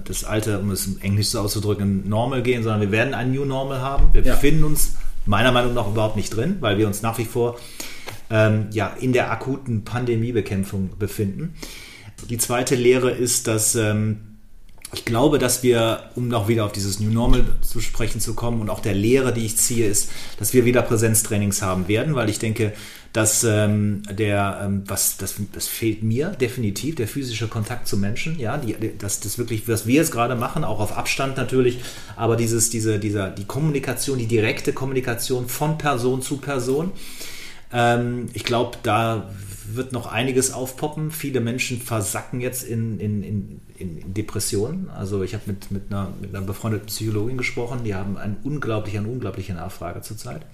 das 0.03 0.25
alte, 0.25 0.59
um 0.59 0.69
es 0.69 0.85
im 0.85 0.99
Englisch 0.99 1.27
so 1.27 1.39
auszudrücken, 1.39 2.09
Normal 2.09 2.43
gehen, 2.43 2.61
sondern 2.61 2.81
wir 2.81 2.91
werden 2.91 3.13
ein 3.13 3.31
New 3.31 3.45
Normal 3.45 3.79
haben. 3.79 4.09
Wir 4.11 4.21
ja. 4.21 4.33
befinden 4.33 4.65
uns 4.65 4.95
meiner 5.25 5.53
Meinung 5.53 5.73
nach 5.73 5.87
überhaupt 5.87 6.17
nicht 6.17 6.35
drin, 6.35 6.57
weil 6.59 6.77
wir 6.77 6.87
uns 6.87 7.03
nach 7.03 7.17
wie 7.19 7.23
vor 7.23 7.57
ähm, 8.29 8.67
ja, 8.71 8.87
in 8.99 9.13
der 9.13 9.31
akuten 9.31 9.85
Pandemiebekämpfung 9.85 10.89
befinden. 10.99 11.53
Die 12.29 12.37
zweite 12.37 12.75
Lehre 12.75 13.09
ist, 13.09 13.47
dass 13.47 13.73
ähm, 13.75 14.30
ich 14.93 15.05
glaube, 15.05 15.39
dass 15.39 15.63
wir, 15.63 16.10
um 16.15 16.27
noch 16.27 16.48
wieder 16.48 16.65
auf 16.65 16.74
dieses 16.74 17.00
New 17.00 17.12
Normal 17.12 17.45
zu 17.62 17.79
sprechen 17.79 18.19
zu 18.19 18.33
kommen 18.33 18.62
und 18.62 18.69
auch 18.69 18.81
der 18.81 18.93
Lehre, 18.93 19.33
die 19.33 19.45
ich 19.45 19.57
ziehe, 19.57 19.88
ist, 19.88 20.10
dass 20.38 20.53
wir 20.53 20.65
wieder 20.65 20.81
Präsenztrainings 20.81 21.62
haben 21.62 21.88
werden, 21.88 22.15
weil 22.15 22.29
ich 22.29 22.39
denke, 22.39 22.74
dass 23.13 23.43
ähm, 23.43 24.03
der, 24.10 24.62
ähm, 24.63 24.83
was, 24.88 25.17
das, 25.17 25.36
das 25.53 25.67
fehlt 25.67 26.03
mir 26.03 26.29
definitiv, 26.29 26.95
der 26.95 27.07
physische 27.07 27.48
Kontakt 27.48 27.88
zu 27.88 27.98
Menschen, 27.98 28.39
ja, 28.39 28.57
die, 28.57 28.75
das, 28.98 29.19
das 29.19 29.38
wirklich, 29.38 29.67
was 29.67 29.86
wir 29.86 29.95
jetzt 29.95 30.12
gerade 30.12 30.36
machen, 30.36 30.63
auch 30.63 30.79
auf 30.79 30.98
Abstand 30.98 31.38
natürlich, 31.38 31.79
aber 32.15 32.36
dieses, 32.36 32.69
diese, 32.69 33.00
dieser, 33.00 33.29
die 33.29 33.45
Kommunikation, 33.45 34.17
die 34.17 34.27
direkte 34.27 34.71
Kommunikation 34.71 35.48
von 35.48 35.77
Person 35.77 36.21
zu 36.21 36.38
Person, 36.38 36.91
ähm, 37.73 38.27
ich 38.33 38.43
glaube, 38.43 38.77
da 38.83 39.29
wird 39.75 39.91
noch 39.91 40.07
einiges 40.07 40.51
aufpoppen. 40.51 41.11
Viele 41.11 41.39
Menschen 41.39 41.81
versacken 41.81 42.41
jetzt 42.41 42.63
in, 42.63 42.99
in, 42.99 43.23
in, 43.23 43.61
in 43.77 44.13
Depressionen. 44.13 44.89
Also 44.89 45.23
ich 45.23 45.33
habe 45.33 45.43
mit, 45.47 45.71
mit, 45.71 45.83
einer, 45.89 46.11
mit 46.19 46.35
einer 46.35 46.45
befreundeten 46.45 46.87
Psychologin 46.87 47.37
gesprochen, 47.37 47.83
die 47.83 47.95
haben 47.95 48.17
eine 48.17 48.35
unglaubliche, 48.43 48.99
eine 48.99 49.07
unglaubliche 49.07 49.53
Nachfrage 49.53 50.01
zurzeit. 50.01 50.45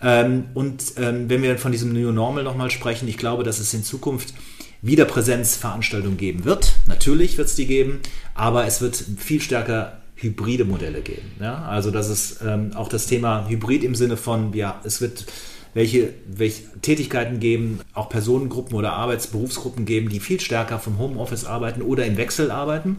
Ähm, 0.00 0.44
und 0.54 0.94
ähm, 0.96 1.28
wenn 1.28 1.42
wir 1.42 1.58
von 1.58 1.72
diesem 1.72 1.92
New 1.92 2.12
Normal 2.12 2.42
nochmal 2.42 2.70
sprechen, 2.70 3.08
ich 3.08 3.18
glaube, 3.18 3.44
dass 3.44 3.58
es 3.58 3.72
in 3.74 3.84
Zukunft 3.84 4.34
wieder 4.80 5.04
Präsenzveranstaltungen 5.04 6.16
geben 6.16 6.44
wird. 6.44 6.74
Natürlich 6.86 7.38
wird 7.38 7.48
es 7.48 7.54
die 7.54 7.66
geben, 7.66 8.00
aber 8.34 8.66
es 8.66 8.80
wird 8.80 8.96
viel 8.96 9.40
stärker 9.40 9.98
hybride 10.16 10.64
Modelle 10.64 11.02
geben. 11.02 11.30
Ja? 11.40 11.64
Also 11.64 11.90
das 11.90 12.08
ist 12.08 12.40
ähm, 12.44 12.72
auch 12.74 12.88
das 12.88 13.06
Thema 13.06 13.48
Hybrid 13.48 13.84
im 13.84 13.94
Sinne 13.94 14.16
von, 14.16 14.52
ja, 14.54 14.80
es 14.84 15.00
wird 15.00 15.26
welche, 15.74 16.12
welche 16.26 16.64
Tätigkeiten 16.80 17.40
geben, 17.40 17.80
auch 17.94 18.08
Personengruppen 18.08 18.76
oder 18.76 18.92
Arbeitsberufsgruppen 18.92 19.84
geben, 19.84 20.08
die 20.08 20.20
viel 20.20 20.40
stärker 20.40 20.78
vom 20.78 20.98
Homeoffice 20.98 21.44
arbeiten 21.44 21.82
oder 21.82 22.04
im 22.04 22.16
Wechsel 22.16 22.50
arbeiten. 22.50 22.98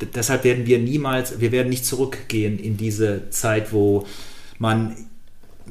D 0.00 0.06
deshalb 0.14 0.44
werden 0.44 0.66
wir 0.66 0.78
niemals, 0.78 1.40
wir 1.40 1.52
werden 1.52 1.68
nicht 1.68 1.84
zurückgehen 1.84 2.58
in 2.58 2.76
diese 2.76 3.30
Zeit, 3.30 3.72
wo 3.72 4.06
man 4.58 4.96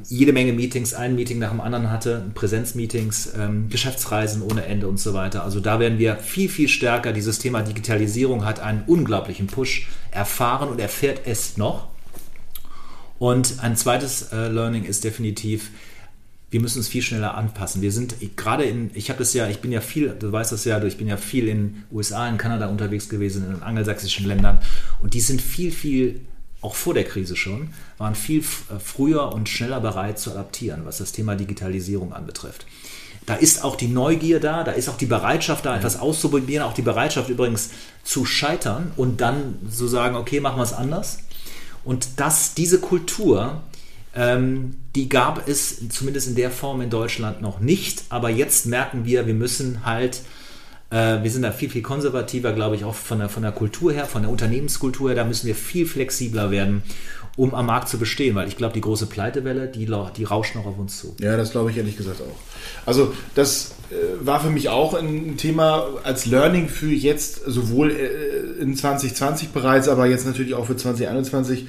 jede 0.08 0.34
Menge 0.34 0.54
Meetings, 0.54 0.94
ein 0.94 1.16
Meeting 1.16 1.40
nach 1.40 1.50
dem 1.50 1.62
anderen 1.62 1.90
hatte, 1.92 2.32
Präsenzmeetings, 2.34 3.34
ähm, 3.38 3.70
Geschäftsreisen 3.70 4.42
ohne 4.42 4.66
Ende 4.66 4.88
und 4.88 5.00
so 5.00 5.14
weiter. 5.14 5.44
Also 5.44 5.60
da 5.60 5.80
werden 5.80 5.98
wir 5.98 6.18
viel, 6.18 6.50
viel 6.50 6.68
stärker, 6.68 7.14
dieses 7.14 7.40
Thema 7.40 7.62
Digitalisierung 7.62 8.46
hat 8.46 8.60
einen 8.60 8.84
unglaublichen 8.88 9.48
Push 9.48 9.88
erfahren 10.12 10.70
und 10.70 10.80
erfährt 10.80 11.22
es 11.26 11.58
noch. 11.58 11.88
Und 13.20 13.56
ein 13.62 13.76
zweites 13.76 14.32
äh, 14.32 14.48
Learning 14.48 14.84
ist 14.84 15.04
definitiv, 15.04 15.70
wir 16.52 16.60
müssen 16.60 16.80
uns 16.80 16.90
viel 16.90 17.02
schneller 17.02 17.36
anpassen. 17.36 17.82
Wir 17.82 17.94
sind 17.94 18.16
gerade 18.36 18.66
in, 18.66 18.92
ich 18.94 19.10
habe 19.10 19.20
das 19.20 19.34
ja, 19.34 19.48
ich 19.48 19.60
bin 19.60 19.72
ja 19.72 19.80
viel, 19.80 20.10
du 20.10 20.32
weißt 20.32 20.52
das 20.52 20.66
ja, 20.66 20.84
ich 20.84 20.98
bin 20.98 21.08
ja 21.08 21.16
viel 21.16 21.48
in 21.48 21.84
USA, 21.92 22.28
in 22.28 22.38
Kanada 22.38 22.68
unterwegs 22.68 23.08
gewesen, 23.08 23.50
in 23.50 23.64
angelsächsischen 23.64 24.28
Ländern 24.28 24.60
und 25.02 25.14
die 25.14 25.22
sind 25.22 25.42
viel, 25.42 25.72
viel 25.72 26.22
auch 26.60 26.76
vor 26.76 26.94
der 26.94 27.06
Krise 27.06 27.38
schon, 27.38 27.70
waren 27.98 28.16
viel 28.16 28.42
äh, 28.42 28.80
früher 28.80 29.34
und 29.34 29.50
schneller 29.50 29.80
bereit 29.80 30.20
zu 30.20 30.32
adaptieren, 30.32 30.82
was 30.86 31.00
das 31.00 31.14
Thema 31.14 31.36
Digitalisierung 31.36 32.14
anbetrifft. 32.14 32.66
Da 33.26 33.36
ist 33.36 33.64
auch 33.64 33.76
die 33.76 33.88
Neugier 33.88 34.40
da, 34.40 34.64
da 34.64 34.72
ist 34.72 34.90
auch 34.90 34.98
die 34.98 35.06
Bereitschaft 35.06 35.66
da, 35.66 35.78
etwas 35.78 36.00
auszuprobieren, 36.00 36.66
auch 36.66 36.74
die 36.74 36.82
Bereitschaft 36.82 37.30
übrigens 37.30 37.70
zu 38.04 38.26
scheitern 38.26 38.92
und 38.98 39.22
dann 39.22 39.60
zu 39.72 39.88
sagen, 39.88 40.16
okay, 40.16 40.40
machen 40.40 40.58
wir 40.58 40.64
es 40.64 40.74
anders. 40.74 41.20
Und 41.84 42.20
das, 42.20 42.56
diese 42.56 42.80
Kultur, 42.80 43.64
ähm, 44.16 44.76
die 44.96 45.10
gab 45.10 45.48
es 45.48 45.90
zumindest 45.90 46.28
in 46.28 46.36
der 46.36 46.52
Form 46.52 46.82
in 46.82 46.90
Deutschland 46.90 47.42
noch 47.42 47.60
nicht, 47.60 48.04
aber 48.10 48.30
jetzt 48.30 48.66
merken 48.66 49.06
wir, 49.06 49.28
wir 49.28 49.34
müssen 49.34 49.86
halt 49.86 50.22
äh, 50.92 51.24
wir 51.24 51.32
sind 51.32 51.42
da 51.42 51.52
viel, 51.52 51.70
viel 51.70 51.82
konservativer, 51.82 52.52
glaube 52.52 52.76
ich, 52.76 52.84
auch 52.84 52.94
von 52.94 53.20
der, 53.20 53.30
von 53.30 53.44
der 53.44 53.54
Kultur 53.54 53.92
her, 53.94 54.06
von 54.06 54.24
der 54.24 54.32
Unternehmenskultur 54.32 55.10
her. 55.10 55.16
Da 55.16 55.24
müssen 55.24 55.48
wir 55.48 55.56
viel 55.56 55.86
flexibler 55.86 56.52
werden, 56.52 56.84
um 57.38 57.56
am 57.56 57.66
Markt 57.66 57.88
zu 57.88 57.98
bestehen, 57.98 58.36
weil 58.36 58.50
ich 58.50 58.58
glaube, 58.58 58.74
die 58.74 58.82
große 58.82 59.06
Pleitewelle, 59.06 59.68
die, 59.68 59.90
die 60.18 60.24
rauscht 60.26 60.56
noch 60.56 60.66
auf 60.66 60.78
uns 60.78 61.00
zu. 61.00 61.16
Ja, 61.20 61.38
das 61.38 61.52
glaube 61.52 61.72
ich 61.72 61.78
ehrlich 61.78 61.96
gesagt 61.96 62.22
auch. 62.22 62.36
Also 62.86 63.14
das 63.36 63.76
äh, 63.90 64.26
war 64.26 64.42
für 64.42 64.50
mich 64.50 64.68
auch 64.68 64.94
ein 64.94 65.38
Thema 65.38 65.88
als 66.04 66.26
Learning 66.26 66.68
für 66.68 66.92
jetzt, 66.92 67.42
sowohl 67.46 67.92
äh, 67.92 68.62
in 68.62 68.76
2020 68.76 69.50
bereits, 69.50 69.88
aber 69.88 70.08
jetzt 70.08 70.26
natürlich 70.26 70.56
auch 70.56 70.66
für 70.66 70.76
2021, 70.76 71.68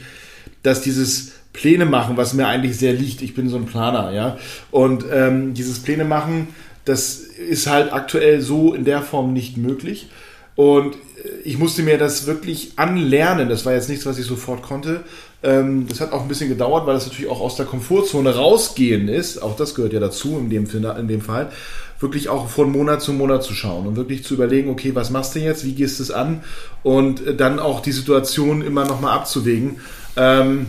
dass 0.62 0.83
dieses 0.83 1.33
Pläne 1.52 1.85
machen, 1.85 2.16
was 2.16 2.35
mir 2.35 2.47
eigentlich 2.47 2.78
sehr 2.78 2.92
liegt. 2.92 3.23
Ich 3.23 3.35
bin 3.35 3.49
so 3.49 3.57
ein 3.57 3.66
Planer, 3.66 4.12
ja. 4.12 4.38
Und 4.71 5.04
ähm, 5.12 5.54
dieses 5.54 5.81
Pläne 5.81 6.04
machen, 6.04 6.49
das 6.85 7.16
ist 7.16 7.66
halt 7.66 7.92
aktuell 7.92 8.40
so 8.40 8.75
in 8.75 8.85
der 8.85 9.02
Form 9.02 9.33
nicht 9.33 9.57
möglich. 9.57 10.09
Und 10.54 10.97
ich 11.45 11.59
musste 11.59 11.83
mir 11.83 11.99
das 11.99 12.26
wirklich 12.26 12.73
anlernen. 12.76 13.49
Das 13.49 13.64
war 13.64 13.73
jetzt 13.73 13.88
nichts, 13.88 14.07
was 14.07 14.19
ich 14.19 14.26
sofort 14.26 14.62
konnte. 14.62 15.00
Ähm, 15.42 15.87
das 15.88 16.00
hat 16.00 16.12
auch 16.12 16.23
ein 16.23 16.28
bisschen 16.28 16.49
gedauert, 16.49 16.87
weil 16.87 16.95
das 16.95 17.07
natürlich 17.07 17.31
auch 17.31 17.40
aus 17.40 17.57
der 17.57 17.66
Komfortzone 17.66 18.35
rausgehen 18.35 19.09
ist. 19.09 19.42
Auch 19.42 19.57
das 19.57 19.75
gehört 19.75 19.92
ja 19.92 20.00
dazu 20.00 20.38
in 20.38 20.50
dem, 20.50 20.66
in 20.66 21.09
dem 21.09 21.21
Fall. 21.21 21.50
Wirklich 22.00 22.28
auch 22.28 22.49
von 22.49 22.71
Monat 22.73 23.00
zu 23.00 23.12
Monat 23.12 23.45
zu 23.45 23.54
schauen 23.54 23.87
und 23.87 23.97
wirklich 23.97 24.25
zu 24.25 24.35
überlegen, 24.35 24.71
okay, 24.71 24.95
was 24.95 25.11
machst 25.11 25.35
du 25.35 25.40
jetzt? 25.40 25.64
Wie 25.64 25.75
gehst 25.75 25.99
du 25.99 26.02
es 26.02 26.11
an? 26.11 26.42
Und 26.83 27.23
dann 27.38 27.61
auch 27.61 27.81
die 27.81 27.92
Situation 27.92 28.62
immer 28.62 28.85
nochmal 28.85 29.16
abzuwägen. 29.16 29.76
Ähm, 30.16 30.66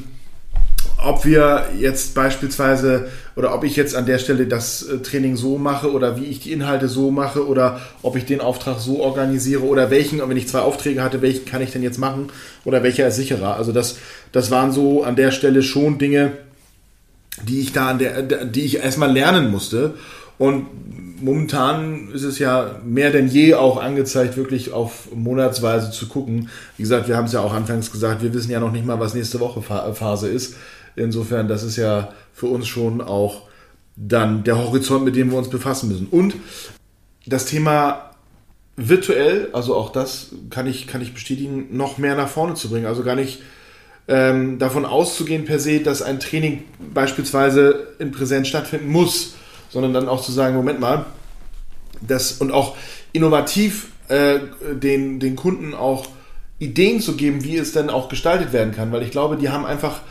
ob 1.03 1.25
wir 1.25 1.69
jetzt 1.77 2.15
beispielsweise 2.15 3.09
oder 3.35 3.53
ob 3.53 3.63
ich 3.63 3.75
jetzt 3.75 3.95
an 3.95 4.05
der 4.05 4.19
Stelle 4.19 4.45
das 4.47 4.83
äh, 4.83 5.00
Training 5.00 5.35
so 5.35 5.57
mache 5.57 5.91
oder 5.91 6.17
wie 6.17 6.25
ich 6.25 6.39
die 6.39 6.51
Inhalte 6.51 6.88
so 6.88 7.12
mache 7.12 7.45
oder 7.45 7.81
ob 8.01 8.15
ich 8.15 8.25
den 8.25 8.41
Auftrag 8.41 8.79
so 8.79 9.01
organisiere 9.01 9.63
oder 9.63 9.89
welchen, 9.89 10.27
wenn 10.27 10.38
ich 10.38 10.47
zwei 10.47 10.59
Aufträge 10.59 11.03
hatte, 11.03 11.21
welchen 11.21 11.45
kann 11.45 11.62
ich 11.62 11.71
denn 11.71 11.83
jetzt 11.83 12.00
machen 12.00 12.27
oder 12.63 12.83
welcher 12.83 13.07
ist 13.07 13.17
sicherer. 13.17 13.57
Also 13.57 13.71
das, 13.71 13.97
das 14.31 14.50
waren 14.51 14.71
so 14.71 15.03
an 15.03 15.15
der 15.15 15.31
Stelle 15.31 15.62
schon 15.62 15.97
Dinge, 15.97 16.33
die 17.41 17.62
ich 17.62 17.73
da 17.73 17.89
an 17.89 18.00
der, 18.00 18.21
die 18.45 18.62
ich 18.62 18.77
erstmal 18.77 19.12
lernen 19.12 19.51
musste. 19.51 19.95
Und 20.38 20.67
momentan 21.24 22.12
ist 22.12 22.24
es 22.24 22.38
ja 22.38 22.80
mehr 22.84 23.12
denn 23.12 23.27
je 23.27 23.53
auch 23.53 23.82
angezeigt, 23.82 24.36
wirklich 24.36 24.74
auf 24.74 25.08
Monatsweise 25.15 25.89
zu 25.89 26.08
gucken. 26.08 26.50
Wie 26.75 26.84
gesagt, 26.84 27.08
wir 27.08 27.15
haben 27.15 27.25
es 27.25 27.32
ja 27.32 27.39
auch 27.39 27.53
anfangs 27.53 27.92
gesagt, 27.92 28.22
wir 28.22 28.34
wissen 28.34 28.51
ja 28.51 28.60
noch 28.60 28.72
nicht 28.72 28.86
mal, 28.86 29.00
was 29.00 29.13
nächste 29.13 29.39
Woche 29.39 29.62
Phase 29.62 30.27
ist. 30.27 30.56
Insofern, 30.96 31.48
das 31.48 31.63
ist 31.63 31.77
ja 31.77 32.10
für 32.34 32.48
uns 32.48 32.68
schon 32.68 33.00
auch 33.00 33.44
dann 33.96 34.44
der 34.44 34.58
Horizont, 34.58 35.06
mit 35.06 35.15
dem 35.15 35.32
wir 35.32 35.38
uns 35.38 35.50
befassen 35.50 35.89
müssen. 35.89 36.08
Und 36.08 36.36
das 37.25 37.46
Thema 37.46 38.12
virtuell, 38.75 39.50
also 39.53 39.75
auch 39.75 39.92
das 39.92 40.32
kann 40.50 40.68
ich, 40.68 40.88
kann 40.88 41.01
ich 41.01 41.13
bestätigen, 41.13 41.68
noch 41.72 41.98
mehr 41.98 42.15
nach 42.15 42.27
vorne 42.27 42.56
zu 42.56 42.70
bringen. 42.70 42.86
Also 42.86 43.03
gar 43.03 43.15
nicht 43.15 43.42
ähm, 44.10 44.60
davon 44.60 44.86
auszugehen 44.86 45.46
per 45.46 45.60
se, 45.60 45.80
dass 45.80 46.01
ein 46.01 46.20
Training 46.20 46.65
beispielsweise 46.94 47.88
in 48.00 48.12
Präsenz 48.12 48.50
stattfinden 48.50 48.89
muss, 48.89 49.36
sondern 49.74 49.94
dann 49.94 50.08
auch 50.08 50.22
zu 50.22 50.32
sagen, 50.32 50.56
Moment 50.56 50.80
mal, 50.80 51.06
das 52.00 52.34
und 52.34 52.51
auch 52.51 52.77
innovativ 53.12 53.88
äh, 54.08 54.39
den, 54.72 55.20
den 55.20 55.36
Kunden 55.36 55.74
auch 55.74 56.08
Ideen 56.60 57.01
zu 57.01 57.18
geben, 57.18 57.44
wie 57.44 57.58
es 57.58 57.74
denn 57.74 57.89
auch 57.89 58.08
gestaltet 58.08 58.53
werden 58.53 58.74
kann, 58.74 58.92
weil 58.92 59.01
ich 59.01 59.12
glaube, 59.12 59.36
die 59.36 59.50
haben 59.50 59.65
einfach 59.65 60.01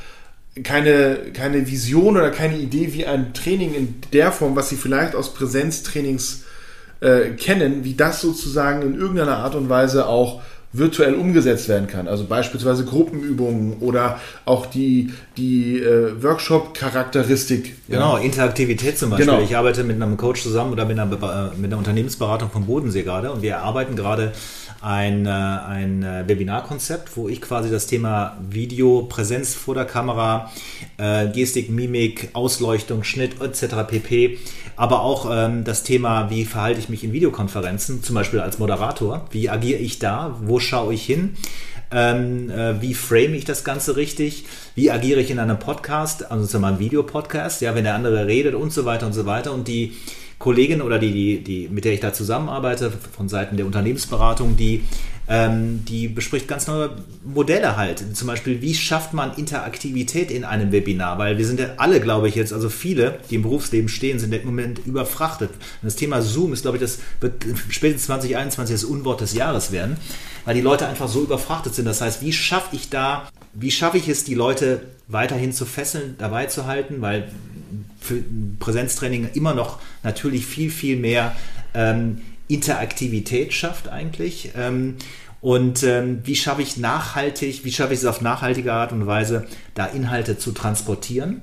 keine, 0.65 1.33
keine 1.33 1.67
Vision 1.71 2.17
oder 2.17 2.31
keine 2.31 2.59
Idee, 2.59 2.93
wie 2.93 3.07
ein 3.07 3.33
Training 3.33 3.75
in 3.75 3.95
der 4.13 4.33
Form, 4.33 4.55
was 4.57 4.69
sie 4.69 4.77
vielleicht 4.77 5.15
aus 5.15 5.33
Präsenztrainings 5.33 6.45
äh, 7.01 7.31
kennen, 7.31 7.85
wie 7.85 7.95
das 7.95 8.21
sozusagen 8.21 8.83
in 8.83 8.95
irgendeiner 8.99 9.39
Art 9.39 9.55
und 9.55 9.69
Weise 9.69 10.07
auch 10.07 10.43
virtuell 10.73 11.15
umgesetzt 11.15 11.69
werden 11.69 11.87
kann. 11.87 12.09
Also 12.09 12.25
beispielsweise 12.25 12.85
Gruppenübungen 12.85 13.79
oder 13.81 14.19
auch 14.45 14.67
die, 14.67 15.13
die 15.37 15.79
äh, 15.79 16.23
Workshop-Charakteristik. 16.23 17.77
Genau, 17.89 18.17
ja. 18.17 18.25
Interaktivität 18.25 18.99
zum 18.99 19.11
Beispiel. 19.11 19.27
Genau. 19.27 19.43
Ich 19.43 19.57
arbeite 19.57 19.85
mit 19.85 19.97
einem 19.97 20.17
Coach 20.17 20.43
zusammen 20.43 20.73
oder 20.73 20.85
mit 20.85 20.99
einer, 20.99 21.13
äh, 21.13 21.57
mit 21.59 21.71
einer 21.71 21.79
Unternehmensberatung 21.79 22.51
vom 22.51 22.67
Bodensee 22.67 23.03
gerade 23.03 23.31
und 23.31 23.43
wir 23.43 23.59
arbeiten 23.59 23.97
gerade 23.97 24.33
ein, 24.83 25.27
äh, 25.27 25.31
ein 25.31 26.03
äh, 26.03 26.25
Webinarkonzept, 26.27 27.17
wo 27.17 27.29
ich 27.29 27.41
quasi 27.41 27.71
das 27.71 27.87
Thema 27.87 28.37
Video, 28.41 29.03
Präsenz 29.03 29.55
vor 29.55 29.75
der 29.75 29.85
Kamera, 29.85 30.51
äh, 30.99 31.29
Gestik, 31.29 31.71
Mimik, 31.71 32.31
Ausleuchtung, 32.33 33.05
Schnitt 33.05 33.41
etc. 33.41 33.87
pp. 33.87 34.39
Aber 34.77 35.03
auch 35.03 35.29
ähm, 35.31 35.65
das 35.65 35.85
Thema, 35.85 36.31
wie 36.31 36.45
verhalte 36.45 36.81
ich 36.81 36.89
mich 36.89 37.05
in 37.05 37.13
Videokonferenzen, 37.13 38.03
zum 38.03 38.15
Beispiel 38.15 38.41
als 38.41 38.59
Moderator, 38.59 39.27
wie 39.31 39.49
agiere 39.49 39.79
ich 39.79 40.01
da, 40.01 40.37
wo 40.43 40.59
schaue 40.63 40.95
ich 40.95 41.05
hin, 41.05 41.35
ähm, 41.91 42.51
äh, 42.51 42.81
wie 42.81 42.95
frame 42.95 43.35
ich 43.35 43.45
das 43.45 43.65
Ganze 43.65 43.97
richtig, 43.97 44.45
wie 44.75 44.91
agiere 44.91 45.21
ich 45.21 45.31
in 45.31 45.39
einem 45.39 45.59
Podcast, 45.59 46.31
also 46.31 46.47
zum 46.47 46.63
Beispiel 46.63 46.75
einem 46.75 46.79
Videopodcast, 46.79 47.61
ja, 47.61 47.75
wenn 47.75 47.85
der 47.85 47.95
andere 47.95 48.27
redet 48.27 48.55
und 48.55 48.73
so 48.73 48.85
weiter 48.85 49.07
und 49.07 49.13
so 49.13 49.27
weiter. 49.27 49.53
Und 49.53 49.69
die 49.69 49.95
Kollegin 50.39 50.83
oder 50.83 50.99
die, 50.99 51.13
die, 51.13 51.45
die, 51.45 51.69
mit 51.69 51.85
der 51.85 51.93
ich 51.93 52.01
da 52.01 52.13
zusammenarbeite, 52.13 52.91
von 52.91 53.29
Seiten 53.29 53.57
der 53.57 53.67
Unternehmensberatung, 53.67 54.57
die, 54.57 54.85
ähm, 55.29 55.85
die 55.85 56.09
bespricht 56.09 56.49
ganz 56.49 56.67
neue 56.67 56.97
Modelle 57.25 57.77
halt. 57.77 58.17
Zum 58.17 58.27
Beispiel, 58.27 58.61
wie 58.61 58.75
schafft 58.75 59.13
man 59.13 59.35
Interaktivität 59.37 60.31
in 60.31 60.45
einem 60.45 60.73
Webinar? 60.73 61.19
Weil 61.19 61.39
wir 61.39 61.47
sind 61.47 61.61
ja 61.61 61.71
alle, 61.77 62.01
glaube 62.01 62.29
ich, 62.29 62.35
jetzt, 62.35 62.53
also 62.53 62.69
viele, 62.69 63.19
die 63.31 63.37
im 63.37 63.43
Berufsleben 63.43 63.89
stehen, 63.89 64.19
sind 64.19 64.35
im 64.35 64.45
Moment 64.47 64.81
überfrachtet. 64.85 65.51
Und 65.51 65.85
das 65.85 65.97
Thema 65.97 66.23
Zoom 66.23 66.53
ist, 66.53 66.63
glaube 66.63 66.79
ich, 66.79 66.83
das 66.83 66.99
wird 67.21 67.45
spätestens 67.71 68.07
2021 68.07 68.75
das 68.75 68.85
Unwort 68.85 69.21
des 69.21 69.33
Jahres 69.33 69.71
werden, 69.71 69.97
weil 70.45 70.55
die 70.55 70.61
Leute 70.61 70.89
einfach 70.89 71.09
so 71.09 71.23
überfrachtet 71.23 71.75
sind. 71.75 71.85
Das 71.85 72.01
heißt, 72.01 72.21
wie 72.21 72.33
schaffe 72.33 72.75
ich 72.75 72.91
da, 72.91 73.29
wie 73.55 73.71
schaffe 73.71 73.99
ich 73.99 74.09
es, 74.09 74.25
die 74.25 74.35
Leute 74.35 74.83
weiterhin 75.07 75.53
zu 75.53 75.67
fesseln, 75.67 76.17
dabei 76.19 76.47
zu 76.47 76.67
halten, 76.67 77.01
weil 77.01 77.31
für 78.01 78.23
Präsenztraining 78.59 79.31
immer 79.35 79.55
noch 79.55 79.79
natürlich 80.03 80.47
viel, 80.47 80.71
viel 80.71 80.97
mehr 80.97 81.37
ähm, 81.75 82.21
Interaktivität 82.53 83.53
schafft 83.53 83.89
eigentlich. 83.89 84.51
Ähm, 84.57 84.97
und 85.41 85.83
ähm, 85.83 86.21
wie 86.25 86.37
schaffe 86.37 86.63
ich 86.63 86.77
nachhaltig, 86.77 87.65
wie 87.65 87.73
schaffe 87.73 87.95
ich 87.95 88.01
es 88.01 88.07
auf 88.07 88.21
nachhaltige 88.21 88.73
Art 88.73 88.93
und 88.93 89.07
Weise, 89.07 89.45
da 89.75 89.87
Inhalte 89.87 90.39
zu 90.39 90.53
transportieren? 90.53 91.43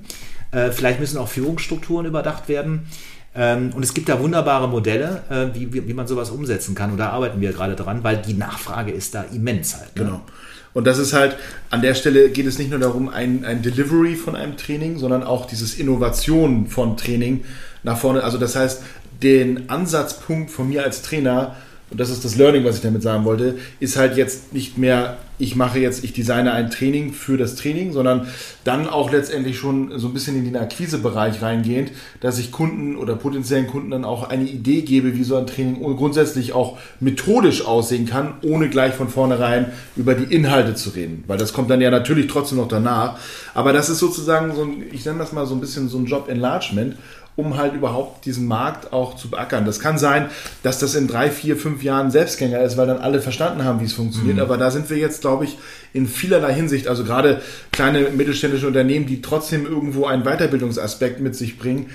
Äh, 0.51 0.71
vielleicht 0.71 0.99
müssen 0.99 1.17
auch 1.17 1.27
Führungsstrukturen 1.27 2.05
überdacht 2.05 2.47
werden. 2.47 2.87
Ähm, 3.35 3.71
und 3.75 3.83
es 3.83 3.93
gibt 3.93 4.09
da 4.09 4.19
wunderbare 4.19 4.67
Modelle, 4.67 5.23
äh, 5.29 5.53
wie, 5.53 5.73
wie, 5.73 5.87
wie, 5.87 5.93
man 5.93 6.07
sowas 6.07 6.29
umsetzen 6.29 6.75
kann. 6.75 6.91
Und 6.91 6.97
da 6.97 7.09
arbeiten 7.09 7.41
wir 7.41 7.51
gerade 7.51 7.75
dran, 7.75 8.03
weil 8.03 8.17
die 8.17 8.33
Nachfrage 8.33 8.91
ist 8.91 9.13
da 9.15 9.23
immens 9.23 9.75
halt. 9.75 9.95
Ne? 9.95 10.05
Genau. 10.05 10.21
Und 10.73 10.85
das 10.85 10.97
ist 10.97 11.13
halt, 11.13 11.35
an 11.69 11.81
der 11.81 11.93
Stelle 11.93 12.29
geht 12.29 12.45
es 12.45 12.57
nicht 12.57 12.69
nur 12.69 12.79
darum, 12.79 13.09
ein, 13.09 13.43
ein 13.43 13.61
Delivery 13.61 14.15
von 14.15 14.35
einem 14.35 14.55
Training, 14.55 14.97
sondern 14.97 15.23
auch 15.23 15.45
dieses 15.45 15.75
Innovation 15.75 16.67
von 16.67 16.95
Training 16.95 17.43
nach 17.83 17.97
vorne. 17.97 18.23
Also 18.23 18.37
das 18.37 18.55
heißt, 18.55 18.83
den 19.21 19.69
Ansatzpunkt 19.69 20.51
von 20.51 20.69
mir 20.69 20.83
als 20.83 21.01
Trainer 21.01 21.55
und 21.91 21.99
das 21.99 22.09
ist 22.09 22.23
das 22.23 22.35
Learning, 22.35 22.63
was 22.65 22.75
ich 22.75 22.81
damit 22.81 23.01
sagen 23.01 23.25
wollte, 23.25 23.57
ist 23.79 23.97
halt 23.97 24.15
jetzt 24.15 24.53
nicht 24.53 24.77
mehr, 24.77 25.17
ich 25.39 25.55
mache 25.55 25.79
jetzt, 25.79 26.03
ich 26.03 26.13
designe 26.13 26.51
ein 26.51 26.69
Training 26.69 27.13
für 27.13 27.35
das 27.35 27.55
Training, 27.55 27.93
sondern 27.93 28.27
dann 28.63 28.87
auch 28.87 29.11
letztendlich 29.11 29.57
schon 29.57 29.97
so 29.97 30.07
ein 30.07 30.13
bisschen 30.13 30.37
in 30.37 30.45
den 30.45 30.55
Akquisebereich 30.55 31.41
reingehend, 31.41 31.91
dass 32.19 32.37
ich 32.37 32.51
Kunden 32.51 32.95
oder 32.95 33.15
potenziellen 33.15 33.65
Kunden 33.65 33.89
dann 33.89 34.05
auch 34.05 34.29
eine 34.29 34.43
Idee 34.43 34.83
gebe, 34.83 35.15
wie 35.15 35.23
so 35.23 35.35
ein 35.35 35.47
Training 35.47 35.81
grundsätzlich 35.97 36.53
auch 36.53 36.77
methodisch 36.99 37.65
aussehen 37.65 38.05
kann, 38.05 38.35
ohne 38.43 38.69
gleich 38.69 38.93
von 38.93 39.09
vornherein 39.09 39.71
über 39.95 40.13
die 40.13 40.31
Inhalte 40.31 40.75
zu 40.75 40.91
reden. 40.91 41.23
Weil 41.25 41.39
das 41.39 41.53
kommt 41.53 41.71
dann 41.71 41.81
ja 41.81 41.89
natürlich 41.89 42.27
trotzdem 42.27 42.59
noch 42.59 42.67
danach. 42.67 43.17
Aber 43.55 43.73
das 43.73 43.89
ist 43.89 43.97
sozusagen 43.97 44.53
so 44.53 44.61
ein, 44.61 44.83
ich 44.91 45.05
nenne 45.05 45.17
das 45.17 45.31
mal 45.31 45.47
so 45.47 45.55
ein 45.55 45.61
bisschen 45.61 45.89
so 45.89 45.97
ein 45.97 46.05
Job 46.05 46.29
Enlargement 46.29 46.97
um 47.35 47.57
halt 47.57 47.73
überhaupt 47.73 48.25
diesen 48.25 48.47
Markt 48.47 48.91
auch 48.91 49.15
zu 49.15 49.29
beackern. 49.29 49.65
Das 49.65 49.79
kann 49.79 49.97
sein, 49.97 50.29
dass 50.63 50.79
das 50.79 50.95
in 50.95 51.07
drei, 51.07 51.29
vier, 51.29 51.55
fünf 51.55 51.83
Jahren 51.83 52.11
Selbstgänger 52.11 52.59
ist, 52.61 52.77
weil 52.77 52.87
dann 52.87 52.97
alle 52.97 53.21
verstanden 53.21 53.63
haben, 53.63 53.79
wie 53.79 53.85
es 53.85 53.93
funktioniert. 53.93 54.35
Mhm. 54.37 54.41
Aber 54.41 54.57
da 54.57 54.71
sind 54.71 54.89
wir 54.89 54.97
jetzt, 54.97 55.21
glaube 55.21 55.45
ich, 55.45 55.57
in 55.93 56.07
vielerlei 56.07 56.53
Hinsicht, 56.53 56.87
also 56.87 57.03
gerade 57.03 57.41
kleine 57.71 58.09
mittelständische 58.09 58.67
Unternehmen, 58.67 59.05
die 59.05 59.21
trotzdem 59.21 59.65
irgendwo 59.65 60.05
einen 60.05 60.23
Weiterbildungsaspekt 60.23 61.19
mit 61.21 61.35
sich 61.35 61.57
bringen, 61.57 61.87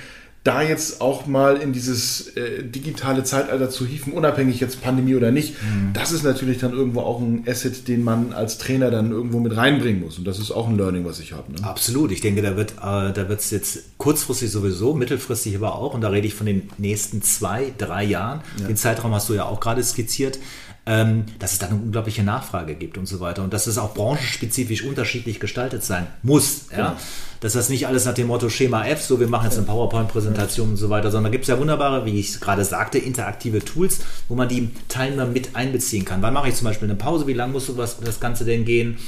da 0.44 0.60
jetzt 0.60 1.00
auch 1.00 1.26
mal 1.26 1.56
in 1.56 1.72
dieses 1.72 2.28
äh, 2.36 2.62
digitale 2.62 3.24
Zeitalter 3.24 3.70
zu 3.70 3.86
hieven, 3.86 4.12
unabhängig 4.12 4.60
jetzt 4.60 4.82
Pandemie 4.82 5.14
oder 5.14 5.30
nicht, 5.30 5.54
mhm. 5.54 5.94
das 5.94 6.12
ist 6.12 6.22
natürlich 6.22 6.58
dann 6.58 6.72
irgendwo 6.72 7.00
auch 7.00 7.18
ein 7.18 7.44
Asset, 7.48 7.88
den 7.88 8.04
man 8.04 8.34
als 8.34 8.58
Trainer 8.58 8.90
dann 8.90 9.10
irgendwo 9.10 9.40
mit 9.40 9.56
reinbringen 9.56 10.02
muss. 10.02 10.18
Und 10.18 10.26
das 10.26 10.38
ist 10.38 10.50
auch 10.50 10.68
ein 10.68 10.76
Learning, 10.76 11.06
was 11.06 11.18
ich 11.18 11.32
habe. 11.32 11.50
Ne? 11.50 11.66
Absolut. 11.66 12.12
Ich 12.12 12.20
denke, 12.20 12.42
da 12.42 12.56
wird 12.56 12.72
äh, 12.72 13.12
da 13.12 13.28
wird 13.28 13.40
es 13.40 13.50
jetzt 13.50 13.96
kurzfristig 13.96 14.50
sowieso, 14.50 14.92
mittelfristig 14.92 15.56
aber 15.56 15.76
auch, 15.76 15.94
und 15.94 16.02
da 16.02 16.08
rede 16.08 16.26
ich 16.26 16.34
von 16.34 16.46
den 16.46 16.68
nächsten 16.76 17.22
zwei, 17.22 17.72
drei 17.78 18.04
Jahren. 18.04 18.42
Ja. 18.60 18.66
Den 18.66 18.76
Zeitraum 18.76 19.14
hast 19.14 19.30
du 19.30 19.34
ja 19.34 19.46
auch 19.46 19.60
gerade 19.60 19.82
skizziert 19.82 20.38
ähm, 20.86 21.24
dass 21.38 21.52
es 21.52 21.58
da 21.58 21.66
eine 21.66 21.76
unglaubliche 21.76 22.22
Nachfrage 22.22 22.74
gibt 22.74 22.98
und 22.98 23.06
so 23.06 23.20
weiter. 23.20 23.42
Und 23.42 23.54
dass 23.54 23.66
es 23.66 23.78
auch 23.78 23.94
branchenspezifisch 23.94 24.84
unterschiedlich 24.84 25.40
gestaltet 25.40 25.82
sein 25.82 26.06
muss. 26.22 26.66
Ja? 26.70 26.76
Genau. 26.76 26.92
Dass 27.40 27.54
das 27.54 27.68
nicht 27.68 27.86
alles 27.86 28.04
nach 28.04 28.14
dem 28.14 28.26
Motto 28.26 28.48
Schema 28.48 28.86
F, 28.86 29.02
so 29.02 29.20
wir 29.20 29.26
machen 29.26 29.44
jetzt 29.44 29.56
eine 29.56 29.66
PowerPoint-Präsentation 29.66 30.70
und 30.70 30.76
so 30.76 30.90
weiter, 30.90 31.10
sondern 31.10 31.30
da 31.30 31.30
gibt 31.30 31.44
es 31.44 31.48
ja 31.48 31.58
wunderbare, 31.58 32.04
wie 32.04 32.18
ich 32.18 32.40
gerade 32.40 32.64
sagte, 32.64 32.98
interaktive 32.98 33.60
Tools, 33.60 34.00
wo 34.28 34.34
man 34.34 34.48
die 34.48 34.70
Teilnehmer 34.88 35.26
mit 35.26 35.56
einbeziehen 35.56 36.04
kann. 36.04 36.22
Wann 36.22 36.34
mache 36.34 36.48
ich 36.48 36.54
zum 36.54 36.66
Beispiel 36.66 36.88
eine 36.88 36.96
Pause? 36.96 37.26
Wie 37.26 37.34
lange 37.34 37.52
muss 37.52 37.70
das 37.76 38.20
Ganze 38.20 38.44
denn 38.44 38.64
gehen? 38.64 38.98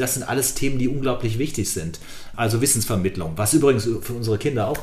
Das 0.00 0.14
sind 0.14 0.22
alles 0.22 0.54
Themen, 0.54 0.78
die 0.78 0.88
unglaublich 0.88 1.38
wichtig 1.38 1.70
sind. 1.70 2.00
Also 2.34 2.60
Wissensvermittlung, 2.60 3.32
was 3.36 3.54
übrigens 3.54 3.84
für 3.84 4.12
unsere 4.12 4.38
Kinder 4.38 4.68
auch 4.68 4.78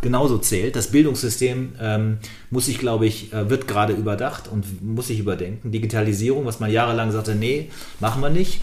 genauso 0.00 0.38
zählt. 0.38 0.76
Das 0.76 0.88
Bildungssystem 0.88 1.72
ähm, 1.80 2.18
muss 2.50 2.66
sich, 2.66 2.78
glaube 2.78 3.06
ich, 3.06 3.32
äh, 3.32 3.50
wird 3.50 3.68
gerade 3.68 3.92
überdacht 3.92 4.48
und 4.48 4.82
muss 4.82 5.08
sich 5.08 5.18
überdenken. 5.18 5.70
Digitalisierung, 5.72 6.46
was 6.46 6.60
man 6.60 6.70
jahrelang 6.70 7.12
sagte, 7.12 7.34
nee, 7.34 7.70
machen 8.00 8.22
wir 8.22 8.30
nicht. 8.30 8.60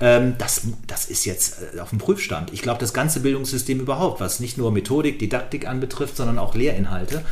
Ähm, 0.00 0.34
das, 0.38 0.62
das 0.86 1.06
ist 1.06 1.26
jetzt 1.26 1.58
äh, 1.74 1.80
auf 1.80 1.90
dem 1.90 1.98
Prüfstand. 1.98 2.52
Ich 2.52 2.62
glaube, 2.62 2.80
das 2.80 2.94
ganze 2.94 3.20
Bildungssystem 3.20 3.80
überhaupt, 3.80 4.20
was 4.20 4.40
nicht 4.40 4.56
nur 4.56 4.72
Methodik, 4.72 5.18
Didaktik 5.18 5.68
anbetrifft, 5.68 6.16
sondern 6.16 6.38
auch 6.38 6.54
Lehrinhalte, 6.54 7.22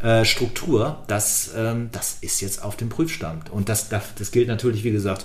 äh, 0.00 0.24
Struktur, 0.24 1.02
das, 1.06 1.52
ähm, 1.56 1.88
das 1.92 2.18
ist 2.20 2.40
jetzt 2.42 2.62
auf 2.62 2.76
dem 2.76 2.90
Prüfstand. 2.90 3.50
Und 3.50 3.68
das, 3.68 3.88
das, 3.88 4.02
das 4.18 4.30
gilt 4.30 4.48
natürlich, 4.48 4.84
wie 4.84 4.90
gesagt, 4.90 5.24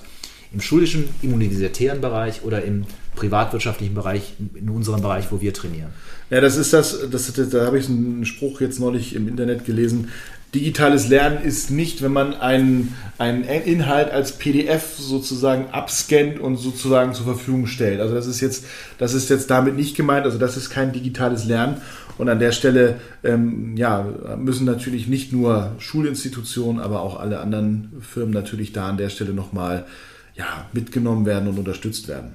im 0.54 0.62
schulischen, 0.62 1.10
immunitären 1.22 2.02
Bereich 2.02 2.44
oder 2.44 2.64
im 2.64 2.86
privatwirtschaftlichen 3.16 3.96
Bereich, 3.96 4.34
in 4.56 4.70
unserem 4.70 5.02
Bereich, 5.02 5.32
wo 5.32 5.42
wir 5.42 5.54
trainieren. 5.54 5.90
Ja, 6.30 6.40
das 6.40 6.56
ist 6.56 6.74
das, 6.74 7.10
das, 7.10 7.34
das 7.34 7.50
da 7.50 7.66
habe 7.66 7.80
ich 7.80 7.90
einen 7.90 8.26
Spruch 8.26 8.62
jetzt 8.62 8.80
neulich 8.80 9.16
im 9.16 9.28
Internet 9.28 9.66
gelesen. 9.66 10.10
Digitales 10.56 11.10
Lernen 11.10 11.44
ist 11.44 11.72
nicht, 11.72 12.02
wenn 12.02 12.14
man 12.14 12.34
einen, 12.34 12.96
einen 13.18 13.44
Inhalt 13.44 14.12
als 14.12 14.32
PDF 14.38 14.96
sozusagen 14.98 15.68
abscannt 15.72 16.40
und 16.40 16.56
sozusagen 16.56 17.14
zur 17.14 17.26
Verfügung 17.26 17.68
stellt. 17.68 18.00
Also 18.00 18.16
das 18.16 18.28
ist 18.28 18.40
jetzt, 18.40 18.66
das 18.98 19.14
ist 19.14 19.30
jetzt 19.30 19.50
damit 19.50 19.76
nicht 19.76 19.98
gemeint. 19.98 20.26
Also 20.26 20.38
das 20.38 20.56
ist 20.56 20.70
kein 20.70 20.94
digitales 20.94 21.44
Lernen. 21.44 21.82
Und 22.18 22.30
an 22.30 22.40
der 22.40 22.54
Stelle 22.54 22.96
ähm, 23.24 23.76
ja, 23.76 24.06
müssen 24.38 24.66
natürlich 24.66 25.08
nicht 25.08 25.34
nur 25.34 25.74
Schulinstitutionen, 25.80 26.82
aber 26.82 27.02
auch 27.02 27.20
alle 27.20 27.40
anderen 27.40 27.92
Firmen 28.02 28.34
natürlich 28.34 28.72
da 28.72 28.88
an 28.88 28.98
der 28.98 29.10
Stelle 29.10 29.34
nochmal 29.34 29.86
ja, 30.38 30.66
mitgenommen 30.74 31.26
werden 31.26 31.50
und 31.50 31.58
unterstützt 31.58 32.08
werden. 32.08 32.34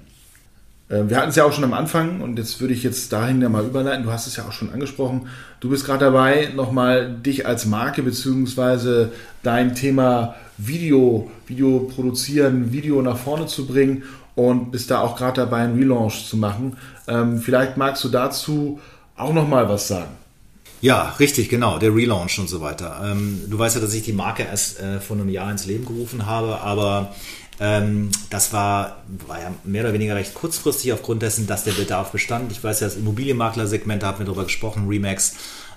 Äh, 0.89 1.09
wir 1.09 1.17
hatten 1.17 1.31
es 1.31 1.37
ja 1.37 1.45
auch 1.45 1.53
schon 1.53 1.65
am 1.65 1.73
Anfang 1.73 2.21
und 2.21 2.39
jetzt 2.39 2.61
würde 2.61 2.75
ich 2.75 2.83
jetzt 2.83 3.13
dahin 3.13 3.41
ja 3.41 3.49
mal 3.49 3.65
überleiten. 3.65 4.05
Du 4.05 4.13
hast 4.13 4.27
es 4.27 4.37
ja 4.37 4.45
auch 4.45 4.53
schon 4.53 4.73
angesprochen. 4.73 5.29
Du 5.61 5.71
bist 5.71 5.85
gerade 5.87 6.05
dabei, 6.07 6.51
nochmal 6.55 7.13
dich 7.15 7.47
als 7.47 7.67
Marke 7.67 8.03
bzw. 8.03 9.07
dein 9.43 9.75
Thema 9.75 10.35
Video, 10.59 11.31
Video 11.47 11.91
produzieren, 11.95 12.73
Video 12.73 13.01
nach 13.03 13.17
vorne 13.17 13.47
zu 13.47 13.67
bringen 13.67 14.05
und 14.35 14.71
bist 14.71 14.91
da 14.91 15.01
auch 15.01 15.17
gerade 15.17 15.43
dabei, 15.43 15.63
einen 15.63 15.79
Relaunch 15.79 16.27
zu 16.27 16.37
machen. 16.37 16.77
Ähm, 17.07 17.39
vielleicht 17.39 17.77
magst 17.77 18.05
du 18.05 18.09
dazu 18.09 18.81
auch 19.17 19.33
nochmal 19.33 19.69
was 19.69 19.89
sagen. 19.89 20.11
Ja, 20.81 21.15
richtig, 21.21 21.49
genau, 21.49 21.79
der 21.79 21.95
Relaunch 21.95 22.41
und 22.41 22.49
so 22.49 22.61
weiter. 22.61 23.01
Ähm, 23.05 23.43
du 23.49 23.57
weißt 23.57 23.77
ja, 23.77 23.81
dass 23.81 23.95
ich 23.95 24.03
die 24.03 24.13
Marke 24.13 24.43
erst 24.43 24.81
äh, 24.81 24.99
vor 24.99 25.17
einem 25.17 25.29
Jahr 25.29 25.51
ins 25.51 25.65
Leben 25.67 25.85
gerufen 25.85 26.27
habe, 26.27 26.61
aber 26.61 27.13
ähm, 27.13 27.42
das 27.59 28.53
war, 28.53 29.03
war 29.27 29.41
ja 29.41 29.53
mehr 29.65 29.85
oder 29.85 29.93
weniger 29.93 30.17
recht 30.17 30.35
kurzfristig 30.35 30.93
aufgrund 30.93 31.23
dessen, 31.23 31.47
dass 31.47 31.65
der 31.65 31.73
Bedarf 31.73 32.11
bestand. 32.11 32.51
Ich 32.51 32.65
weiß 32.65 32.81
ja, 32.81 32.89
das 32.89 32.97
Immobilienmaklersegment, 32.97 34.03
da 34.03 34.09
haben 34.09 34.19
wir 34.19 34.27
darüber 34.27 34.45
gesprochen, 34.45 34.89
Remax, 34.89 35.37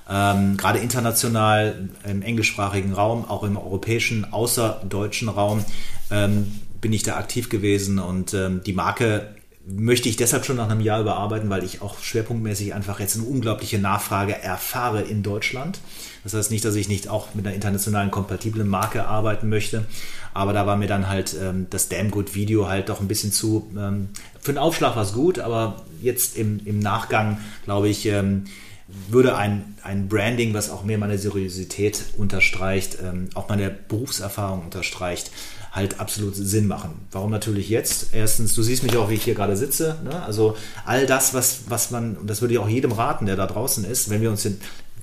ähm, 0.10 0.58
gerade 0.58 0.80
international 0.80 1.90
im 2.08 2.22
englischsprachigen 2.22 2.94
Raum, 2.94 3.26
auch 3.26 3.44
im 3.44 3.58
europäischen, 3.58 4.32
außerdeutschen 4.32 5.30
Raum 5.30 5.66
ähm, 6.12 6.60
bin 6.82 6.94
ich 6.94 7.04
da 7.04 7.18
aktiv 7.18 7.50
gewesen 7.50 7.98
und 7.98 8.34
ähm, 8.34 8.62
die 8.64 8.74
Marke 8.74 9.36
möchte 9.68 10.10
ich 10.10 10.16
deshalb 10.16 10.46
schon 10.46 10.58
nach 10.58 10.70
einem 10.70 10.82
Jahr 10.82 11.02
überarbeiten, 11.02 11.50
weil 11.50 11.64
ich 11.64 11.82
auch 11.82 12.00
schwerpunktmäßig 12.00 12.74
einfach 12.74 13.00
jetzt 13.00 13.18
eine 13.18 13.26
unglaubliche 13.26 13.80
Nachfrage 13.80 14.38
erfahre 14.38 15.02
in 15.02 15.24
Deutschland. 15.24 15.80
Das 16.24 16.34
heißt 16.34 16.52
nicht, 16.52 16.64
dass 16.66 16.76
ich 16.76 16.88
nicht 16.88 17.08
auch 17.08 17.34
mit 17.34 17.46
einer 17.46 17.56
internationalen 17.56 18.12
kompatiblen 18.12 18.68
Marke 18.68 19.08
arbeiten 19.08 19.50
möchte, 19.50 19.86
aber 20.34 20.54
da 20.54 20.68
war 20.68 20.76
mir 20.76 20.88
dann 20.88 21.10
halt 21.10 21.36
ähm, 21.42 21.68
das 21.70 21.90
Damn 21.90 22.12
Good 22.12 22.36
Video 22.36 22.68
halt 22.68 22.90
doch 22.90 23.02
ein 23.02 23.08
bisschen 23.08 23.32
zu. 23.32 23.72
Ähm, 23.78 24.10
für 24.40 24.54
den 24.54 24.60
Aufschlag 24.60 24.96
war 24.96 25.04
es 25.04 25.14
gut, 25.14 25.40
aber 25.40 25.84
jetzt 26.02 26.38
im, 26.38 26.62
im 26.66 26.80
Nachgang, 26.80 27.40
glaube 27.64 27.90
ich, 27.90 28.06
ähm, 28.06 28.46
würde 28.88 29.36
ein, 29.36 29.76
ein 29.84 30.08
Branding, 30.08 30.54
was 30.54 30.70
auch 30.70 30.84
mehr 30.84 31.00
meine 31.00 31.18
Seriosität 31.18 32.04
unterstreicht, 32.18 32.98
ähm, 33.04 33.30
auch 33.34 33.50
meine 33.50 33.72
Berufserfahrung 33.72 34.62
unterstreicht, 34.62 35.32
halt 35.76 36.00
absolut 36.00 36.36
Sinn 36.36 36.68
machen. 36.68 37.06
Warum 37.12 37.32
natürlich 37.32 37.70
jetzt? 37.70 38.14
Erstens, 38.14 38.56
du 38.56 38.64
siehst 38.64 38.84
mich 38.84 38.96
auch, 38.96 39.10
wie 39.10 39.16
ich 39.16 39.24
hier 39.24 39.36
gerade 39.36 39.58
sitze. 39.58 39.98
Ne? 40.06 40.24
Also 40.24 40.56
all 40.86 41.06
das, 41.06 41.34
was, 41.34 41.64
was 41.68 41.92
man, 41.92 42.16
und 42.16 42.30
das 42.30 42.42
würde 42.42 42.54
ich 42.54 42.60
auch 42.60 42.70
jedem 42.70 42.94
raten, 42.94 43.26
der 43.26 43.36
da 43.36 43.46
draußen 43.46 43.84
ist, 43.84 44.10
wenn 44.10 44.22
wir 44.22 44.32
uns 44.32 44.46
in, 44.46 44.58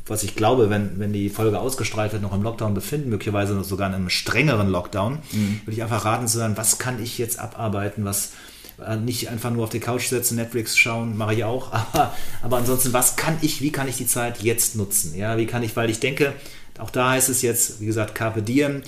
was 0.06 0.22
ich 0.22 0.34
glaube, 0.34 0.70
wenn, 0.70 0.98
wenn 0.98 1.12
die 1.12 1.28
Folge 1.28 1.60
ausgestrahlt 1.60 2.12
wird, 2.12 2.22
noch 2.22 2.32
im 2.32 2.42
Lockdown 2.42 2.72
befinden, 2.72 3.10
möglicherweise 3.10 3.52
noch 3.52 3.64
sogar 3.64 3.88
in 3.88 3.94
einem 3.94 4.08
strengeren 4.08 4.68
Lockdown, 4.68 5.18
mhm. 5.32 5.60
würde 5.64 5.72
ich 5.72 5.82
einfach 5.82 6.06
raten 6.06 6.26
zu 6.26 6.38
sagen, 6.38 6.56
was 6.56 6.78
kann 6.78 7.02
ich 7.02 7.18
jetzt 7.18 7.38
abarbeiten, 7.38 8.06
was 8.06 8.32
äh, 8.84 8.96
nicht 8.96 9.28
einfach 9.28 9.50
nur 9.50 9.64
auf 9.64 9.70
die 9.70 9.80
Couch 9.80 10.08
setzen, 10.08 10.36
Netflix 10.36 10.78
schauen, 10.78 11.18
mache 11.18 11.34
ich 11.34 11.44
auch, 11.44 11.70
aber, 11.92 12.14
aber 12.42 12.56
ansonsten, 12.56 12.94
was 12.94 13.16
kann 13.16 13.36
ich, 13.42 13.60
wie 13.60 13.72
kann 13.72 13.88
ich 13.88 13.98
die 13.98 14.06
Zeit 14.06 14.42
jetzt 14.42 14.74
nutzen? 14.74 15.14
Ja, 15.14 15.36
wie 15.36 15.46
kann 15.46 15.62
ich, 15.62 15.76
weil 15.76 15.90
ich 15.90 16.00
denke, 16.00 16.32
auch 16.78 16.90
da 16.90 17.10
heißt 17.10 17.28
es 17.28 17.42
jetzt, 17.42 17.80
wie 17.80 17.86
gesagt, 17.86 18.14
Carpe 18.14 18.40
Diem, 18.40 18.82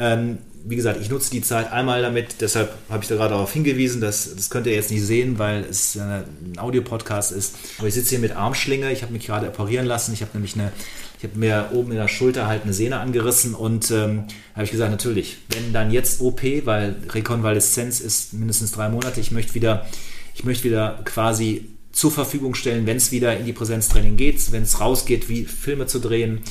ähm, 0.00 0.38
wie 0.68 0.76
gesagt, 0.76 1.00
ich 1.00 1.08
nutze 1.08 1.30
die 1.30 1.40
Zeit 1.40 1.72
einmal 1.72 2.02
damit, 2.02 2.40
deshalb 2.40 2.74
habe 2.90 3.02
ich 3.02 3.08
da 3.08 3.16
gerade 3.16 3.30
darauf 3.30 3.52
hingewiesen, 3.52 4.00
dass, 4.00 4.34
das 4.34 4.50
könnt 4.50 4.66
ihr 4.66 4.74
jetzt 4.74 4.90
nicht 4.90 5.02
sehen, 5.02 5.38
weil 5.38 5.64
es 5.64 5.96
ein 5.96 6.58
Audiopodcast 6.58 7.32
ist. 7.32 7.54
Aber 7.78 7.88
ich 7.88 7.94
sitze 7.94 8.10
hier 8.10 8.18
mit 8.18 8.36
Armschlinge, 8.36 8.92
ich 8.92 9.02
habe 9.02 9.12
mich 9.12 9.26
gerade 9.26 9.48
operieren 9.48 9.86
lassen, 9.86 10.12
ich 10.12 10.20
habe 10.20 10.32
nämlich 10.34 10.54
eine, 10.54 10.72
ich 11.18 11.24
habe 11.24 11.38
mir 11.38 11.70
oben 11.72 11.92
in 11.92 11.96
der 11.96 12.08
Schulter 12.08 12.46
halt 12.46 12.64
eine 12.64 12.74
Sehne 12.74 13.00
angerissen 13.00 13.54
und 13.54 13.90
ähm, 13.90 14.24
habe 14.54 14.64
ich 14.64 14.70
gesagt, 14.70 14.90
natürlich, 14.90 15.38
wenn 15.48 15.72
dann 15.72 15.90
jetzt 15.90 16.20
OP, 16.20 16.42
weil 16.64 16.96
Rekonvaleszenz 17.08 18.00
ist 18.00 18.34
mindestens 18.34 18.72
drei 18.72 18.90
Monate, 18.90 19.20
ich 19.20 19.30
möchte 19.30 19.54
wieder, 19.54 19.86
ich 20.34 20.44
möchte 20.44 20.64
wieder 20.64 21.00
quasi 21.04 21.70
zur 21.92 22.10
Verfügung 22.10 22.54
stellen, 22.54 22.86
wenn 22.86 22.98
es 22.98 23.10
wieder 23.10 23.36
in 23.38 23.46
die 23.46 23.52
Präsenztraining 23.54 24.16
geht, 24.16 24.52
wenn 24.52 24.64
es 24.64 24.80
rausgeht, 24.80 25.28
wie 25.28 25.44
Filme 25.44 25.86
zu 25.86 25.98
drehen, 25.98 26.42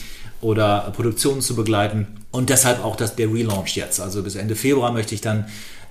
oder 0.42 0.92
Produktionen 0.96 1.42
zu 1.42 1.56
begleiten. 1.56 2.08
Und 2.32 2.50
deshalb 2.50 2.84
auch 2.84 2.96
das, 2.96 3.16
der 3.16 3.28
Relaunch 3.28 3.76
jetzt. 3.76 4.00
Also 4.00 4.24
bis 4.24 4.36
Ende 4.36 4.56
Februar 4.56 4.92
möchte 4.92 5.16
ich 5.16 5.22
dann 5.22 5.46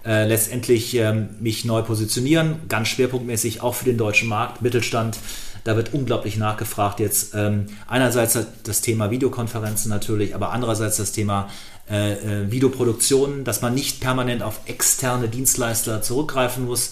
äh, 0.04 0.26
letztendlich 0.26 0.94
ähm, 0.94 1.30
mich 1.40 1.64
neu 1.64 1.82
positionieren, 1.82 2.60
ganz 2.68 2.88
schwerpunktmäßig 2.88 3.62
auch 3.62 3.74
für 3.74 3.86
den 3.86 3.98
deutschen 3.98 4.28
Markt, 4.28 4.62
Mittelstand. 4.62 5.18
Da 5.64 5.74
wird 5.74 5.92
unglaublich 5.92 6.36
nachgefragt 6.36 7.00
jetzt. 7.00 7.34
Ähm, 7.34 7.66
einerseits 7.88 8.38
das 8.62 8.80
Thema 8.82 9.10
Videokonferenzen 9.10 9.90
natürlich, 9.90 10.34
aber 10.34 10.52
andererseits 10.52 10.98
das 10.98 11.10
Thema 11.10 11.48
äh, 11.90 12.12
äh, 12.12 12.50
Videoproduktionen, 12.50 13.42
dass 13.44 13.62
man 13.62 13.74
nicht 13.74 14.00
permanent 14.00 14.42
auf 14.42 14.60
externe 14.66 15.28
Dienstleister 15.28 16.02
zurückgreifen 16.02 16.66
muss, 16.66 16.90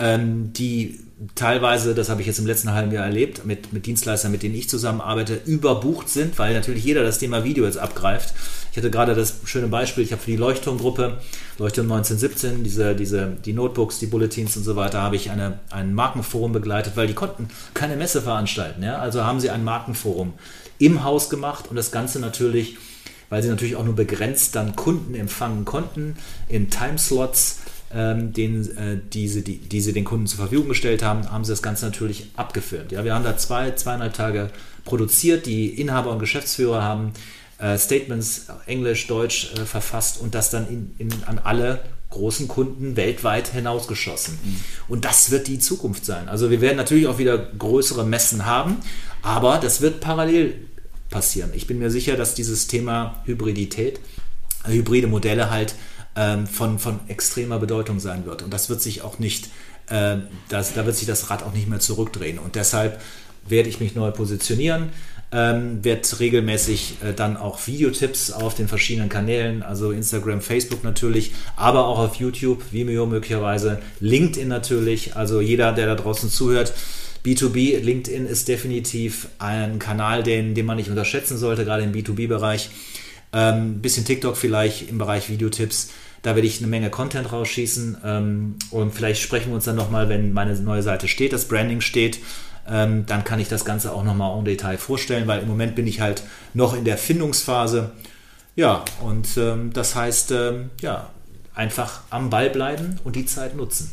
ähm, 0.00 0.52
die 0.52 0.98
teilweise, 1.34 1.94
das 1.94 2.08
habe 2.08 2.22
ich 2.22 2.26
jetzt 2.26 2.38
im 2.38 2.46
letzten 2.46 2.72
halben 2.72 2.92
Jahr 2.92 3.04
erlebt, 3.04 3.44
mit, 3.44 3.74
mit 3.74 3.84
Dienstleistern, 3.84 4.32
mit 4.32 4.42
denen 4.42 4.54
ich 4.54 4.70
zusammenarbeite, 4.70 5.38
überbucht 5.44 6.08
sind, 6.08 6.38
weil 6.38 6.54
natürlich 6.54 6.82
jeder 6.82 7.02
das 7.02 7.18
Thema 7.18 7.44
Video 7.44 7.64
jetzt 7.66 7.76
abgreift. 7.76 8.34
Ich 8.70 8.78
hatte 8.78 8.90
gerade 8.90 9.14
das 9.14 9.40
schöne 9.44 9.66
Beispiel, 9.66 10.02
ich 10.02 10.12
habe 10.12 10.22
für 10.22 10.30
die 10.30 10.38
Leuchtturmgruppe, 10.38 11.18
Leuchtturm 11.58 11.92
1917, 11.92 12.64
diese, 12.64 12.94
diese, 12.94 13.36
die 13.44 13.52
Notebooks, 13.52 13.98
die 13.98 14.06
Bulletins 14.06 14.56
und 14.56 14.64
so 14.64 14.76
weiter, 14.76 15.02
habe 15.02 15.16
ich 15.16 15.30
eine, 15.30 15.60
ein 15.70 15.92
Markenforum 15.94 16.52
begleitet, 16.52 16.96
weil 16.96 17.06
die 17.06 17.14
konnten 17.14 17.48
keine 17.74 17.96
Messe 17.96 18.22
veranstalten. 18.22 18.82
Ja? 18.82 18.98
Also 18.98 19.24
haben 19.24 19.40
sie 19.40 19.50
ein 19.50 19.62
Markenforum 19.62 20.32
im 20.78 21.04
Haus 21.04 21.28
gemacht 21.28 21.66
und 21.68 21.76
das 21.76 21.92
Ganze 21.92 22.18
natürlich, 22.18 22.78
weil 23.28 23.42
sie 23.42 23.50
natürlich 23.50 23.76
auch 23.76 23.84
nur 23.84 23.94
begrenzt 23.94 24.56
dann 24.56 24.74
Kunden 24.74 25.14
empfangen 25.14 25.66
konnten, 25.66 26.16
in 26.48 26.70
Timeslots 26.70 27.58
ähm, 27.92 28.32
den, 28.32 28.76
äh, 28.76 28.98
diese, 29.12 29.42
die, 29.42 29.58
die 29.58 29.80
sie 29.80 29.92
den 29.92 30.04
Kunden 30.04 30.26
zur 30.26 30.38
Verfügung 30.38 30.68
gestellt 30.68 31.02
haben, 31.02 31.30
haben 31.30 31.44
sie 31.44 31.52
das 31.52 31.62
Ganze 31.62 31.86
natürlich 31.86 32.30
abgefilmt. 32.36 32.92
Ja, 32.92 33.04
wir 33.04 33.14
haben 33.14 33.24
da 33.24 33.36
zwei, 33.36 33.72
zweieinhalb 33.72 34.14
Tage 34.14 34.50
produziert. 34.84 35.46
Die 35.46 35.68
Inhaber 35.68 36.10
und 36.10 36.18
Geschäftsführer 36.18 36.82
haben 36.82 37.12
äh, 37.58 37.76
Statements 37.78 38.46
Englisch, 38.66 39.06
Deutsch 39.06 39.52
äh, 39.54 39.64
verfasst 39.64 40.20
und 40.20 40.34
das 40.34 40.50
dann 40.50 40.68
in, 40.68 40.94
in, 40.98 41.10
an 41.26 41.38
alle 41.38 41.80
großen 42.10 42.48
Kunden 42.48 42.96
weltweit 42.96 43.48
hinausgeschossen. 43.48 44.38
Mhm. 44.42 44.56
Und 44.88 45.04
das 45.04 45.30
wird 45.30 45.46
die 45.46 45.58
Zukunft 45.58 46.04
sein. 46.04 46.28
Also 46.28 46.50
wir 46.50 46.60
werden 46.60 46.76
natürlich 46.76 47.06
auch 47.06 47.18
wieder 47.18 47.38
größere 47.38 48.04
Messen 48.04 48.46
haben, 48.46 48.78
aber 49.22 49.58
das 49.58 49.80
wird 49.80 50.00
parallel 50.00 50.54
passieren. 51.08 51.50
Ich 51.54 51.66
bin 51.66 51.78
mir 51.78 51.90
sicher, 51.90 52.16
dass 52.16 52.34
dieses 52.34 52.66
Thema 52.66 53.20
Hybridität, 53.26 54.00
äh, 54.64 54.72
hybride 54.72 55.06
Modelle 55.06 55.50
halt 55.50 55.74
ähm, 56.16 56.46
von, 56.46 56.78
von 56.78 57.00
extremer 57.08 57.58
Bedeutung 57.58 58.00
sein 58.00 58.26
wird. 58.26 58.42
Und 58.42 58.52
das 58.52 58.68
wird 58.68 58.80
sich 58.80 59.02
auch 59.02 59.18
nicht, 59.18 59.48
äh, 59.88 60.16
das, 60.48 60.74
da 60.74 60.86
wird 60.86 60.96
sich 60.96 61.06
das 61.06 61.30
Rad 61.30 61.42
auch 61.42 61.52
nicht 61.52 61.68
mehr 61.68 61.80
zurückdrehen. 61.80 62.38
Und 62.38 62.54
deshalb 62.54 63.00
werde 63.48 63.68
ich 63.68 63.80
mich 63.80 63.94
neu 63.94 64.10
positionieren, 64.10 64.90
ähm, 65.32 65.84
werde 65.84 66.02
regelmäßig 66.18 66.96
äh, 67.04 67.12
dann 67.14 67.36
auch 67.36 67.66
Videotipps 67.66 68.32
auf 68.32 68.54
den 68.54 68.68
verschiedenen 68.68 69.08
Kanälen, 69.08 69.62
also 69.62 69.92
Instagram, 69.92 70.40
Facebook 70.40 70.82
natürlich, 70.82 71.32
aber 71.56 71.86
auch 71.86 71.98
auf 71.98 72.16
YouTube, 72.16 72.62
Vimeo 72.72 73.06
möglicherweise, 73.06 73.80
LinkedIn 74.00 74.48
natürlich, 74.48 75.16
also 75.16 75.40
jeder, 75.40 75.72
der 75.72 75.86
da 75.86 75.94
draußen 75.94 76.28
zuhört, 76.28 76.72
B2B, 77.24 77.80
LinkedIn 77.80 78.26
ist 78.26 78.48
definitiv 78.48 79.28
ein 79.38 79.78
Kanal, 79.78 80.22
den, 80.22 80.54
den 80.54 80.66
man 80.66 80.78
nicht 80.78 80.88
unterschätzen 80.88 81.36
sollte, 81.36 81.64
gerade 81.64 81.82
im 81.82 81.92
B2B-Bereich. 81.92 82.70
Ähm, 83.32 83.80
bisschen 83.80 84.04
TikTok 84.04 84.36
vielleicht 84.36 84.88
im 84.88 84.98
Bereich 84.98 85.28
Videotipps. 85.30 85.90
Da 86.22 86.34
werde 86.34 86.46
ich 86.46 86.58
eine 86.58 86.66
Menge 86.66 86.90
Content 86.90 87.32
rausschießen 87.32 87.98
ähm, 88.04 88.56
und 88.70 88.92
vielleicht 88.92 89.22
sprechen 89.22 89.48
wir 89.48 89.54
uns 89.54 89.64
dann 89.64 89.76
nochmal, 89.76 90.08
wenn 90.08 90.32
meine 90.32 90.54
neue 90.60 90.82
Seite 90.82 91.08
steht, 91.08 91.32
das 91.32 91.46
Branding 91.46 91.80
steht. 91.80 92.18
Ähm, 92.68 93.06
dann 93.06 93.24
kann 93.24 93.40
ich 93.40 93.48
das 93.48 93.64
Ganze 93.64 93.92
auch 93.92 94.04
nochmal 94.04 94.38
en 94.38 94.44
Detail 94.44 94.76
vorstellen, 94.76 95.26
weil 95.26 95.42
im 95.42 95.48
Moment 95.48 95.74
bin 95.74 95.86
ich 95.86 96.00
halt 96.00 96.22
noch 96.52 96.74
in 96.74 96.84
der 96.84 96.98
Findungsphase. 96.98 97.92
Ja, 98.54 98.84
und 99.00 99.36
ähm, 99.38 99.72
das 99.72 99.94
heißt, 99.94 100.32
ähm, 100.32 100.70
ja, 100.80 101.08
einfach 101.54 102.02
am 102.10 102.30
Ball 102.30 102.50
bleiben 102.50 103.00
und 103.04 103.16
die 103.16 103.26
Zeit 103.26 103.56
nutzen. 103.56 103.90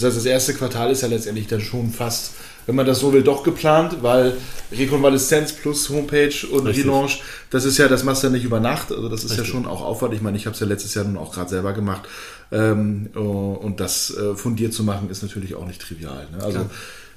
Das 0.00 0.08
heißt, 0.10 0.16
das 0.18 0.26
erste 0.26 0.54
Quartal 0.54 0.90
ist 0.90 1.02
ja 1.02 1.08
letztendlich 1.08 1.46
dann 1.46 1.60
schon 1.60 1.90
fast, 1.90 2.32
wenn 2.66 2.74
man 2.74 2.86
das 2.86 3.00
so 3.00 3.12
will, 3.12 3.22
doch 3.22 3.42
geplant, 3.42 3.98
weil 4.02 4.36
Rekonvaleszenz 4.72 5.52
plus 5.52 5.88
Homepage 5.88 6.34
und 6.50 6.66
Richtig. 6.66 6.84
Relaunch, 6.84 7.22
das 7.50 7.64
ist 7.64 7.78
ja, 7.78 7.88
das 7.88 8.04
machst 8.04 8.22
du 8.22 8.28
ja 8.28 8.32
nicht 8.32 8.44
über 8.44 8.60
Nacht, 8.60 8.92
also 8.92 9.08
das 9.08 9.24
ist 9.24 9.30
Richtig. 9.32 9.46
ja 9.46 9.52
schon 9.52 9.66
auch 9.66 9.82
Aufwand. 9.82 10.14
Ich 10.14 10.20
meine, 10.20 10.36
ich 10.36 10.46
habe 10.46 10.54
es 10.54 10.60
ja 10.60 10.66
letztes 10.66 10.94
Jahr 10.94 11.04
nun 11.04 11.16
auch 11.16 11.32
gerade 11.32 11.50
selber 11.50 11.72
gemacht. 11.72 12.02
Ähm, 12.52 13.10
oh, 13.16 13.58
und 13.60 13.80
das 13.80 14.14
äh, 14.16 14.34
fundiert 14.34 14.72
zu 14.72 14.84
machen, 14.84 15.10
ist 15.10 15.22
natürlich 15.22 15.54
auch 15.54 15.66
nicht 15.66 15.80
trivial. 15.82 16.26
Ne? 16.32 16.42
Also 16.42 16.58
Klar. 16.58 16.70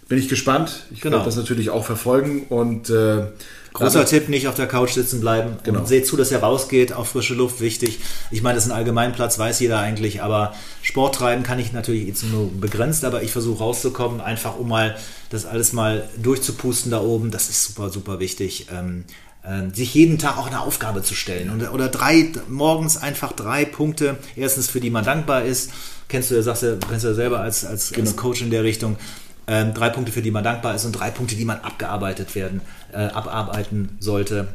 bin 0.08 0.18
ich 0.18 0.28
gespannt. 0.28 0.86
Ich 0.92 1.02
Genau. 1.02 1.18
werde 1.18 1.26
das 1.26 1.36
natürlich 1.36 1.70
auch 1.70 1.86
verfolgen 1.86 2.48
und 2.50 2.90
äh, 2.90 3.28
Großer 3.74 4.06
Tipp, 4.06 4.28
nicht 4.28 4.48
auf 4.48 4.56
der 4.56 4.68
Couch 4.68 4.92
sitzen 4.92 5.22
bleiben 5.22 5.58
Genau. 5.64 5.80
und 5.80 5.88
seht 5.88 6.06
zu, 6.06 6.18
dass 6.18 6.32
ihr 6.32 6.40
rausgeht, 6.40 6.92
auf 6.92 7.10
frische 7.10 7.34
Luft, 7.36 7.62
wichtig. 7.62 8.00
Ich 8.30 8.42
meine, 8.42 8.56
das 8.56 8.66
ist 8.66 8.72
ein 8.72 8.76
Allgemeinplatz, 8.78 9.40
weiß 9.40 9.60
jeder 9.62 9.80
eigentlich, 9.80 10.22
aber 10.22 10.54
Sport 10.82 11.16
treiben 11.16 11.44
kann 11.44 11.58
ich 11.58 11.72
natürlich 11.72 12.08
jetzt 12.08 12.24
nur 12.26 12.52
begrenzt, 12.52 13.06
aber 13.06 13.24
ich 13.24 13.32
versuche 13.32 13.60
rauszukommen, 13.64 14.20
einfach 14.20 14.58
um 14.58 14.68
mal 14.68 14.98
das 15.30 15.46
alles 15.46 15.72
mal 15.72 16.10
durchzupusten 16.22 16.92
da 16.92 17.00
oben. 17.02 17.32
Das 17.32 17.50
ist 17.50 17.64
super, 17.64 17.90
super 17.90 18.20
wichtig. 18.20 18.68
Ähm, 18.74 19.06
ähm, 19.44 19.74
sich 19.74 19.94
jeden 19.96 20.20
Tag 20.20 20.38
auch 20.38 20.48
eine 20.48 20.62
Aufgabe 20.62 21.02
zu 21.02 21.16
stellen 21.16 21.50
oder, 21.50 21.74
oder 21.74 21.88
drei 21.88 22.32
morgens 22.48 22.98
einfach 22.98 23.32
drei 23.32 23.66
Punkte. 23.66 24.18
Erstens, 24.36 24.70
für 24.70 24.80
die 24.80 24.90
man 24.92 25.04
dankbar 25.04 25.44
ist. 25.46 25.72
Kennst 26.10 26.30
du 26.30 26.36
ja, 26.36 26.42
sagst 26.42 26.64
du, 26.64 26.78
kennst 26.90 27.06
du 27.06 27.10
ja 27.10 27.14
selber 27.14 27.40
als, 27.40 27.66
als, 27.66 27.94
als 27.94 28.16
Coach 28.18 28.42
in 28.42 28.52
der 28.52 28.64
Richtung. 28.64 28.98
Ähm, 29.48 29.74
drei 29.74 29.90
Punkte, 29.90 30.12
für 30.12 30.22
die 30.22 30.32
man 30.32 30.44
dankbar 30.44 30.76
ist 30.76 30.86
und 30.86 30.94
drei 30.94 31.10
Punkte, 31.10 31.36
die 31.36 31.46
man 31.46 31.60
abgearbeitet 31.62 32.36
werden, 32.36 32.62
äh, 32.92 32.98
abarbeiten 32.98 33.98
sollte. 34.00 34.48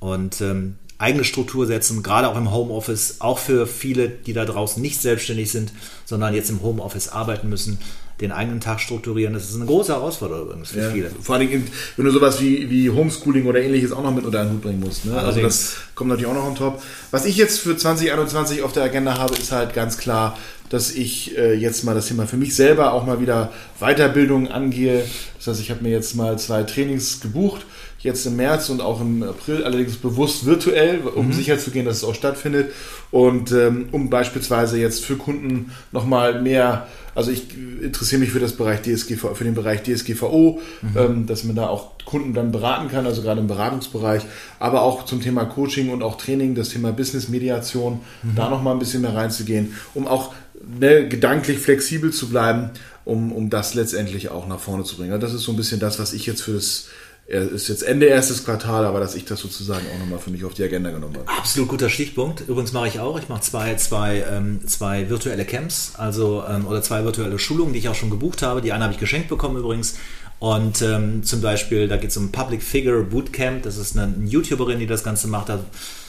Und 0.00 0.40
ähm, 0.40 0.76
eigene 0.98 1.24
Struktur 1.24 1.66
setzen, 1.66 2.02
gerade 2.02 2.28
auch 2.28 2.36
im 2.36 2.50
Homeoffice, 2.52 3.20
auch 3.20 3.38
für 3.38 3.66
viele, 3.66 4.08
die 4.08 4.32
da 4.32 4.44
draußen 4.44 4.82
nicht 4.82 5.00
selbstständig 5.00 5.50
sind, 5.50 5.72
sondern 6.04 6.34
jetzt 6.34 6.50
im 6.50 6.62
Homeoffice 6.62 7.08
arbeiten 7.08 7.48
müssen, 7.48 7.78
den 8.20 8.32
eigenen 8.32 8.60
Tag 8.60 8.80
strukturieren. 8.80 9.32
Das 9.34 9.48
ist 9.48 9.56
eine 9.56 9.66
große 9.66 9.92
Herausforderung 9.92 10.46
übrigens 10.46 10.70
für 10.70 10.80
Ja, 10.80 10.90
viele. 10.90 11.10
vor 11.22 11.36
allen 11.36 11.48
Dingen, 11.48 11.66
wenn 11.96 12.04
du 12.04 12.10
sowas 12.10 12.40
wie, 12.40 12.68
wie 12.68 12.90
Homeschooling 12.90 13.46
oder 13.46 13.60
ähnliches 13.60 13.92
auch 13.92 14.02
noch 14.02 14.14
mit 14.14 14.24
unter 14.24 14.42
den 14.44 14.52
Hut 14.52 14.62
bringen 14.62 14.80
musst. 14.80 15.04
Ne? 15.04 15.16
Also 15.16 15.40
das 15.40 15.76
kommt 15.94 16.10
natürlich 16.10 16.30
auch 16.30 16.34
noch 16.34 16.46
on 16.46 16.54
top. 16.56 16.82
Was 17.10 17.24
ich 17.26 17.36
jetzt 17.36 17.60
für 17.60 17.76
2021 17.76 18.62
auf 18.62 18.72
der 18.72 18.82
Agenda 18.84 19.18
habe, 19.18 19.34
ist 19.36 19.52
halt 19.52 19.74
ganz 19.74 19.98
klar, 19.98 20.36
dass 20.68 20.90
ich 20.92 21.36
äh, 21.38 21.54
jetzt 21.54 21.84
mal 21.84 21.94
das 21.94 22.08
Thema 22.08 22.26
für 22.26 22.36
mich 22.36 22.54
selber 22.54 22.92
auch 22.92 23.06
mal 23.06 23.20
wieder 23.20 23.52
Weiterbildung 23.80 24.48
angehe. 24.48 25.04
Das 25.38 25.46
heißt, 25.46 25.60
ich 25.60 25.70
habe 25.70 25.82
mir 25.82 25.90
jetzt 25.90 26.14
mal 26.14 26.38
zwei 26.38 26.62
Trainings 26.64 27.20
gebucht, 27.20 27.64
jetzt 28.00 28.26
im 28.26 28.36
März 28.36 28.68
und 28.68 28.82
auch 28.82 29.00
im 29.00 29.22
April, 29.22 29.64
allerdings 29.64 29.96
bewusst 29.96 30.44
virtuell, 30.44 31.00
um 31.14 31.32
sicherzugehen, 31.32 31.86
dass 31.86 31.96
es 31.98 32.04
auch 32.04 32.14
stattfindet. 32.14 32.72
Und 33.10 33.50
ähm, 33.52 33.88
um 33.92 34.10
beispielsweise 34.10 34.78
jetzt 34.78 35.04
für 35.04 35.16
Kunden 35.16 35.72
nochmal 35.90 36.42
mehr, 36.42 36.86
also 37.18 37.32
ich 37.32 37.42
interessiere 37.82 38.20
mich 38.20 38.30
für 38.30 38.38
das 38.38 38.52
Bereich 38.52 38.82
DSGV, 38.82 39.34
für 39.34 39.42
den 39.42 39.54
Bereich 39.54 39.82
DSGVO, 39.82 40.60
ähm, 40.96 41.26
dass 41.26 41.42
man 41.42 41.56
da 41.56 41.66
auch 41.66 41.98
Kunden 42.04 42.32
dann 42.32 42.52
beraten 42.52 42.88
kann, 42.88 43.06
also 43.06 43.22
gerade 43.22 43.40
im 43.40 43.48
Beratungsbereich, 43.48 44.22
aber 44.60 44.82
auch 44.82 45.04
zum 45.04 45.20
Thema 45.20 45.44
Coaching 45.44 45.90
und 45.90 46.04
auch 46.04 46.16
Training, 46.16 46.54
das 46.54 46.68
Thema 46.68 46.92
Business-Mediation, 46.92 48.00
da 48.36 48.48
nochmal 48.48 48.74
ein 48.74 48.78
bisschen 48.78 49.02
mehr 49.02 49.16
reinzugehen, 49.16 49.74
um 49.94 50.06
auch 50.06 50.32
ne, 50.78 51.08
gedanklich 51.08 51.58
flexibel 51.58 52.12
zu 52.12 52.28
bleiben, 52.28 52.70
um, 53.04 53.32
um 53.32 53.50
das 53.50 53.74
letztendlich 53.74 54.30
auch 54.30 54.46
nach 54.46 54.60
vorne 54.60 54.84
zu 54.84 54.96
bringen. 54.96 55.20
Das 55.20 55.34
ist 55.34 55.42
so 55.42 55.52
ein 55.52 55.56
bisschen 55.56 55.80
das, 55.80 55.98
was 55.98 56.12
ich 56.12 56.24
jetzt 56.24 56.42
für 56.42 56.52
das, 56.52 56.86
ist 57.28 57.68
jetzt 57.68 57.82
Ende 57.82 58.06
erstes 58.06 58.42
Quartal, 58.42 58.86
aber 58.86 59.00
dass 59.00 59.14
ich 59.14 59.26
das 59.26 59.40
sozusagen 59.40 59.84
auch 59.94 59.98
nochmal 59.98 60.18
für 60.18 60.30
mich 60.30 60.46
auf 60.46 60.54
die 60.54 60.62
Agenda 60.62 60.90
genommen 60.90 61.14
habe. 61.14 61.28
Absolut 61.28 61.68
guter 61.68 61.90
Stichpunkt. 61.90 62.40
Übrigens 62.48 62.72
mache 62.72 62.88
ich 62.88 63.00
auch. 63.00 63.18
Ich 63.18 63.28
mache 63.28 63.42
zwei, 63.42 63.74
zwei, 63.74 64.24
ähm, 64.30 64.66
zwei 64.66 65.10
virtuelle 65.10 65.44
Camps, 65.44 65.92
also 65.98 66.42
ähm, 66.48 66.66
oder 66.66 66.80
zwei 66.80 67.04
virtuelle 67.04 67.38
Schulungen, 67.38 67.74
die 67.74 67.80
ich 67.80 67.88
auch 67.90 67.94
schon 67.94 68.08
gebucht 68.08 68.40
habe. 68.40 68.62
Die 68.62 68.72
eine 68.72 68.84
habe 68.84 68.94
ich 68.94 68.98
geschenkt 68.98 69.28
bekommen 69.28 69.58
übrigens. 69.58 69.98
Und 70.38 70.80
ähm, 70.80 71.22
zum 71.22 71.42
Beispiel, 71.42 71.86
da 71.86 71.98
geht 71.98 72.10
es 72.10 72.16
um 72.16 72.32
Public 72.32 72.62
Figure 72.62 73.02
Bootcamp. 73.02 73.62
Das 73.62 73.76
ist 73.76 73.98
eine, 73.98 74.14
eine 74.14 74.26
YouTuberin, 74.26 74.78
die 74.78 74.86
das 74.86 75.04
Ganze 75.04 75.28
macht. 75.28 75.50
Da, 75.50 75.60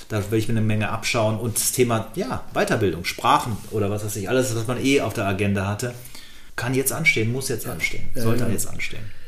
da 0.08 0.32
will 0.32 0.40
ich 0.40 0.48
mir 0.48 0.54
eine 0.54 0.66
Menge 0.66 0.90
abschauen. 0.90 1.38
Und 1.38 1.58
das 1.58 1.74
Thema, 1.74 2.08
ja, 2.16 2.46
Weiterbildung, 2.54 3.04
Sprachen 3.04 3.58
oder 3.72 3.90
was 3.90 4.06
weiß 4.06 4.16
ich, 4.16 4.30
alles, 4.30 4.56
was 4.56 4.68
man 4.68 4.82
eh 4.82 5.02
auf 5.02 5.14
der 5.14 5.26
Agenda 5.26 5.68
hatte, 5.68 5.94
kann 6.56 6.74
jetzt 6.74 6.94
anstehen, 6.94 7.34
muss 7.34 7.50
jetzt 7.50 7.68
anstehen, 7.68 8.08
sollte 8.16 8.44
ja. 8.46 8.50
jetzt 8.50 8.70
anstehen. 8.70 9.19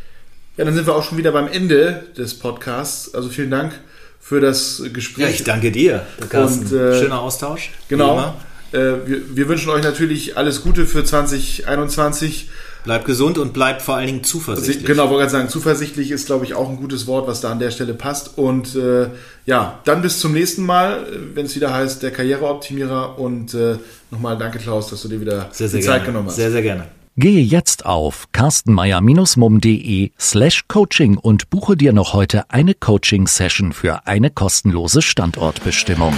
Ja, 0.62 0.66
dann 0.66 0.76
sind 0.76 0.86
wir 0.86 0.94
auch 0.96 1.04
schon 1.04 1.18
wieder 1.18 1.32
beim 1.32 1.48
Ende 1.48 2.04
des 2.16 2.36
Podcasts. 2.36 3.16
Also 3.16 3.30
vielen 3.30 3.50
Dank 3.50 3.74
für 4.20 4.40
das 4.40 4.84
Gespräch. 4.94 5.24
Ja, 5.24 5.32
ich 5.32 5.44
danke 5.44 5.72
dir. 5.72 6.06
Und, 6.22 6.72
äh, 6.72 7.00
Schöner 7.00 7.20
Austausch. 7.20 7.72
Genau. 7.88 8.36
Äh, 8.72 8.78
wir, 8.78 9.36
wir 9.36 9.48
wünschen 9.48 9.72
euch 9.72 9.84
natürlich 9.84 10.38
alles 10.38 10.62
Gute 10.62 10.86
für 10.86 11.04
2021. 11.04 12.52
Bleib 12.84 13.06
gesund 13.06 13.40
und 13.40 13.54
bleib 13.54 13.82
vor 13.82 13.96
allen 13.96 14.06
Dingen 14.06 14.24
zuversichtlich. 14.24 14.86
Genau, 14.86 15.06
wollte 15.10 15.22
gerade 15.22 15.32
sagen, 15.32 15.50
zuversichtlich 15.50 16.12
ist, 16.12 16.28
glaube 16.28 16.46
ich, 16.46 16.54
auch 16.54 16.70
ein 16.70 16.78
gutes 16.78 17.08
Wort, 17.08 17.28
was 17.28 17.42
da 17.42 17.52
an 17.52 17.58
der 17.58 17.72
Stelle 17.72 17.96
passt. 17.96 18.38
Und 18.38 18.76
äh, 18.76 19.08
ja, 19.48 19.80
dann 19.86 20.04
bis 20.04 20.20
zum 20.20 20.32
nächsten 20.32 20.64
Mal, 20.64 21.08
wenn 21.34 21.48
es 21.48 21.56
wieder 21.56 21.74
heißt, 21.74 22.04
der 22.04 22.12
Karriereoptimierer. 22.12 23.18
Und 23.18 23.56
äh, 23.56 23.78
nochmal 24.12 24.38
danke, 24.38 24.60
Klaus, 24.60 24.92
dass 24.92 25.02
du 25.02 25.08
dir 25.08 25.22
wieder 25.22 25.50
Sehr, 25.52 25.68
sehr 25.68 25.80
die 25.80 25.86
gerne. 25.88 25.98
Zeit 25.98 26.06
genommen 26.06 26.28
hast. 26.28 26.36
Sehr, 26.36 26.52
sehr 26.52 26.62
gerne. 26.62 26.86
Gehe 27.22 27.44
jetzt 27.44 27.86
auf 27.86 28.30
carstenmeier-mum.de 28.32 30.10
slash 30.20 30.64
coaching 30.68 31.18
und 31.18 31.52
buche 31.52 31.78
dir 31.78 31.94
noch 31.94 32.14
heute 32.14 32.50
eine 32.50 32.74
Coaching-Session 32.74 33.74
für 33.74 34.08
eine 34.08 34.32
kostenlose 34.32 35.04
Standortbestimmung. 35.04 36.16